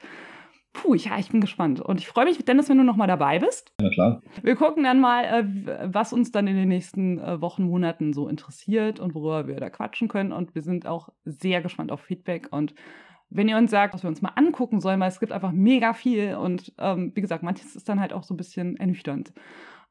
Puh, 0.73 0.95
ja, 0.95 1.19
ich 1.19 1.31
bin 1.31 1.41
gespannt. 1.41 1.81
Und 1.81 2.01
ich 2.01 2.07
freue 2.07 2.27
mich, 2.27 2.45
Dennis, 2.45 2.69
wenn 2.69 2.79
du 2.79 2.85
nochmal 2.85 3.09
dabei 3.09 3.39
bist. 3.39 3.73
Ja, 3.81 3.91
klar. 3.91 4.21
Wir 4.43 4.55
gucken 4.55 4.85
dann 4.85 5.01
mal, 5.01 5.25
äh, 5.25 5.93
was 5.93 6.13
uns 6.13 6.31
dann 6.31 6.47
in 6.47 6.57
den 6.57 6.69
nächsten 6.69 7.19
äh, 7.19 7.41
Wochen, 7.41 7.65
Monaten 7.65 8.13
so 8.13 8.29
interessiert 8.29 9.01
und 9.01 9.15
worüber 9.15 9.49
wir 9.49 9.57
da 9.57 9.71
quatschen 9.71 10.09
können. 10.09 10.33
Und 10.33 10.55
wir 10.55 10.63
sind 10.63 10.87
auch 10.87 11.09
sehr 11.25 11.63
gespannt 11.63 11.91
auf 11.91 12.01
Feedback 12.01 12.49
und 12.51 12.75
wenn 13.31 13.49
ihr 13.49 13.59
uns 13.59 13.71
sagt, 13.71 13.95
was 13.95 14.03
wir 14.03 14.09
uns 14.09 14.23
mal 14.23 14.33
angucken 14.37 14.81
sollen, 14.81 15.01
weil 15.01 15.09
es 15.09 15.21
gibt 15.21 15.33
einfach 15.33 15.53
mega 15.53 15.93
viel 15.93 16.35
und 16.37 16.73
ähm, 16.79 17.13
wie 17.15 17.21
gesagt, 17.21 17.43
manches 17.43 17.77
ist 17.77 17.89
dann 17.89 18.01
halt 18.01 18.13
auch 18.13 18.23
so 18.23 18.35
ein 18.35 18.39
bisschen 18.39 18.77
ernüchternd. 18.77 19.33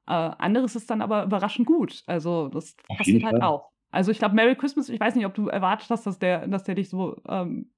Äh, 0.07 0.11
anderes 0.13 0.75
ist 0.75 0.89
dann 0.89 1.01
aber 1.01 1.23
überraschend 1.23 1.67
gut. 1.67 2.03
Also 2.07 2.47
das 2.47 2.75
passiert 2.97 3.23
halt 3.23 3.41
auch. 3.41 3.69
Also 3.91 4.11
ich 4.11 4.19
glaube, 4.19 4.35
Merry 4.35 4.55
Christmas, 4.55 4.89
ich 4.89 4.99
weiß 4.99 5.15
nicht, 5.15 5.25
ob 5.25 5.33
du 5.33 5.47
erwartet 5.47 5.89
hast, 5.89 6.05
dass 6.05 6.19
der, 6.19 6.47
dass 6.47 6.63
der 6.63 6.75
dich 6.75 6.89
so 6.89 7.15
ähm, 7.27 7.71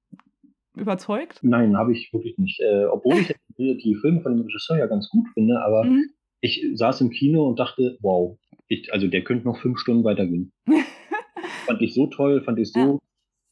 überzeugt. 0.76 1.40
Nein, 1.42 1.76
habe 1.76 1.92
ich 1.92 2.12
wirklich 2.12 2.38
nicht. 2.38 2.60
Äh, 2.60 2.84
obwohl 2.86 3.14
ich 3.18 3.34
die 3.58 3.96
Filme 4.00 4.20
von 4.22 4.36
dem 4.36 4.46
Regisseur 4.46 4.78
ja 4.78 4.86
ganz 4.86 5.08
gut 5.08 5.26
finde, 5.34 5.60
aber 5.62 5.84
mhm. 5.84 6.10
ich 6.40 6.66
saß 6.74 7.00
im 7.00 7.10
Kino 7.10 7.46
und 7.46 7.58
dachte, 7.58 7.98
wow, 8.00 8.38
ich, 8.68 8.92
also 8.92 9.08
der 9.08 9.24
könnte 9.24 9.44
noch 9.44 9.60
fünf 9.60 9.78
Stunden 9.78 10.04
weitergehen. 10.04 10.52
fand 11.66 11.82
ich 11.82 11.94
so 11.94 12.06
toll, 12.06 12.42
fand 12.42 12.58
ich 12.58 12.72
so 12.72 13.00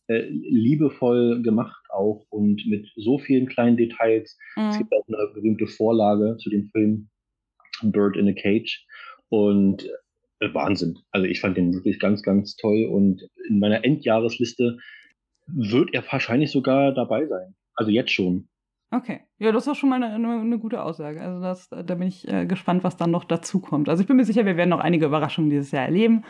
äh, 0.08 0.28
liebevoll 0.28 1.42
gemacht 1.42 1.84
auch 1.90 2.24
und 2.30 2.64
mit 2.66 2.88
so 2.96 3.18
vielen 3.18 3.46
kleinen 3.46 3.76
Details. 3.76 4.38
Mhm. 4.56 4.68
Es 4.70 4.78
gibt 4.78 4.92
auch 4.92 5.06
eine 5.06 5.32
berühmte 5.34 5.66
Vorlage 5.66 6.36
zu 6.38 6.50
dem 6.50 6.68
Film 6.70 7.08
Bird 7.82 8.16
in 8.16 8.28
a 8.28 8.32
Cage 8.32 8.86
und 9.28 9.88
äh, 10.40 10.52
Wahnsinn. 10.54 10.98
Also 11.10 11.26
ich 11.26 11.40
fand 11.40 11.56
den 11.56 11.74
wirklich 11.74 11.98
ganz, 12.00 12.22
ganz 12.22 12.56
toll 12.56 12.86
und 12.86 13.28
in 13.48 13.58
meiner 13.58 13.84
Endjahresliste 13.84 14.78
wird 15.48 15.94
er 15.94 16.04
wahrscheinlich 16.10 16.50
sogar 16.50 16.92
dabei 16.92 17.26
sein. 17.26 17.54
Also 17.74 17.90
jetzt 17.90 18.10
schon. 18.10 18.48
Okay. 18.90 19.20
Ja, 19.38 19.52
das 19.52 19.64
ist 19.64 19.68
auch 19.68 19.76
schon 19.76 19.90
mal 19.90 20.02
eine, 20.02 20.14
eine, 20.14 20.58
gute 20.58 20.82
Aussage. 20.82 21.20
Also 21.20 21.42
das, 21.42 21.68
da 21.68 21.94
bin 21.94 22.08
ich 22.08 22.26
äh, 22.26 22.46
gespannt, 22.46 22.84
was 22.84 22.96
dann 22.96 23.10
noch 23.10 23.24
dazu 23.24 23.60
kommt. 23.60 23.88
Also 23.88 24.00
ich 24.00 24.06
bin 24.06 24.16
mir 24.16 24.24
sicher, 24.24 24.46
wir 24.46 24.56
werden 24.56 24.70
noch 24.70 24.80
einige 24.80 25.06
Überraschungen 25.06 25.50
dieses 25.50 25.70
Jahr 25.70 25.84
erleben. 25.84 26.24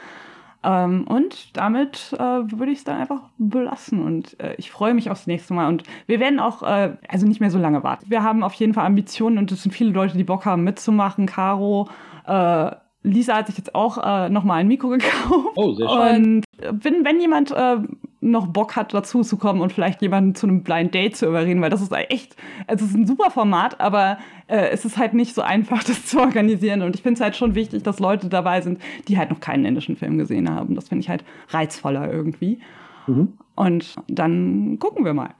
Ähm, 0.64 1.06
und 1.06 1.56
damit 1.56 2.12
äh, 2.18 2.18
würde 2.18 2.72
ich 2.72 2.78
es 2.78 2.84
dann 2.84 3.00
einfach 3.00 3.30
belassen. 3.38 4.02
Und 4.02 4.38
äh, 4.40 4.56
ich 4.58 4.72
freue 4.72 4.92
mich 4.92 5.08
aufs 5.08 5.28
nächste 5.28 5.54
Mal. 5.54 5.68
Und 5.68 5.84
wir 6.06 6.18
werden 6.18 6.40
auch, 6.40 6.62
äh, 6.62 6.96
also 7.08 7.26
nicht 7.26 7.40
mehr 7.40 7.50
so 7.50 7.58
lange 7.58 7.84
warten. 7.84 8.06
Wir 8.08 8.24
haben 8.24 8.42
auf 8.42 8.54
jeden 8.54 8.74
Fall 8.74 8.86
Ambitionen 8.86 9.38
und 9.38 9.52
es 9.52 9.62
sind 9.62 9.72
viele 9.72 9.92
Leute, 9.92 10.18
die 10.18 10.24
Bock 10.24 10.44
haben 10.44 10.64
mitzumachen. 10.64 11.26
Caro, 11.26 11.88
äh, 12.26 12.72
Lisa 13.02 13.36
hat 13.36 13.46
sich 13.46 13.56
jetzt 13.56 13.74
auch 13.74 13.98
äh, 13.98 14.28
nochmal 14.28 14.60
ein 14.60 14.68
Mikro 14.68 14.88
gekauft. 14.88 15.56
Oh, 15.56 15.74
sehr 15.74 15.88
schön. 15.88 16.24
Und 16.60 16.84
wenn, 16.84 17.04
wenn 17.04 17.20
jemand 17.20 17.52
äh, 17.52 17.76
noch 18.20 18.48
Bock 18.48 18.76
hat, 18.76 18.94
dazu 18.94 19.22
zu 19.22 19.36
kommen 19.36 19.60
und 19.60 19.72
vielleicht 19.72 20.02
jemanden 20.02 20.34
zu 20.34 20.46
einem 20.46 20.62
Blind 20.62 20.94
Date 20.94 21.16
zu 21.16 21.26
überreden, 21.26 21.60
weil 21.60 21.70
das 21.70 21.80
ist 21.80 21.92
echt, 21.92 22.36
also 22.66 22.84
es 22.84 22.90
ist 22.90 22.96
ein 22.96 23.06
super 23.06 23.30
Format, 23.30 23.80
aber 23.80 24.18
äh, 24.48 24.68
es 24.70 24.84
ist 24.84 24.98
halt 24.98 25.14
nicht 25.14 25.34
so 25.34 25.42
einfach, 25.42 25.84
das 25.84 26.06
zu 26.06 26.18
organisieren. 26.18 26.82
Und 26.82 26.94
ich 26.94 27.02
finde 27.02 27.18
es 27.18 27.20
halt 27.20 27.36
schon 27.36 27.54
wichtig, 27.54 27.82
dass 27.82 28.00
Leute 28.00 28.28
dabei 28.28 28.60
sind, 28.60 28.80
die 29.06 29.18
halt 29.18 29.30
noch 29.30 29.40
keinen 29.40 29.64
indischen 29.64 29.96
Film 29.96 30.18
gesehen 30.18 30.50
haben. 30.50 30.74
Das 30.74 30.88
finde 30.88 31.02
ich 31.02 31.08
halt 31.08 31.24
reizvoller 31.50 32.12
irgendwie. 32.12 32.60
Mhm. 33.06 33.34
Und 33.54 33.96
dann 34.06 34.78
gucken 34.78 35.04
wir 35.04 35.14
mal. 35.14 35.30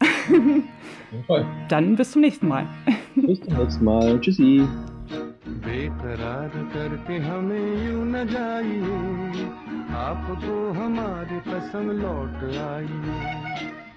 Dann 1.69 1.97
bis 1.97 2.13
zum 2.13 2.23
nächsten 2.23 2.49
Mal. 2.49 2.67
Bis 3.15 3.41
zum 3.41 3.57
nächsten 3.57 3.85
Mal. 3.85 4.21
Tschüssi. 4.21 4.67
बेकरार 5.49 6.53
करके 6.75 7.17
हमें 7.19 7.87
यू 7.87 8.05
न 8.05 8.25
जाइए। 8.29 9.45
आपको 9.99 10.57
हमारी 10.73 11.41
कसम 11.51 11.91
लौट 12.01 12.45
आई 12.59 13.88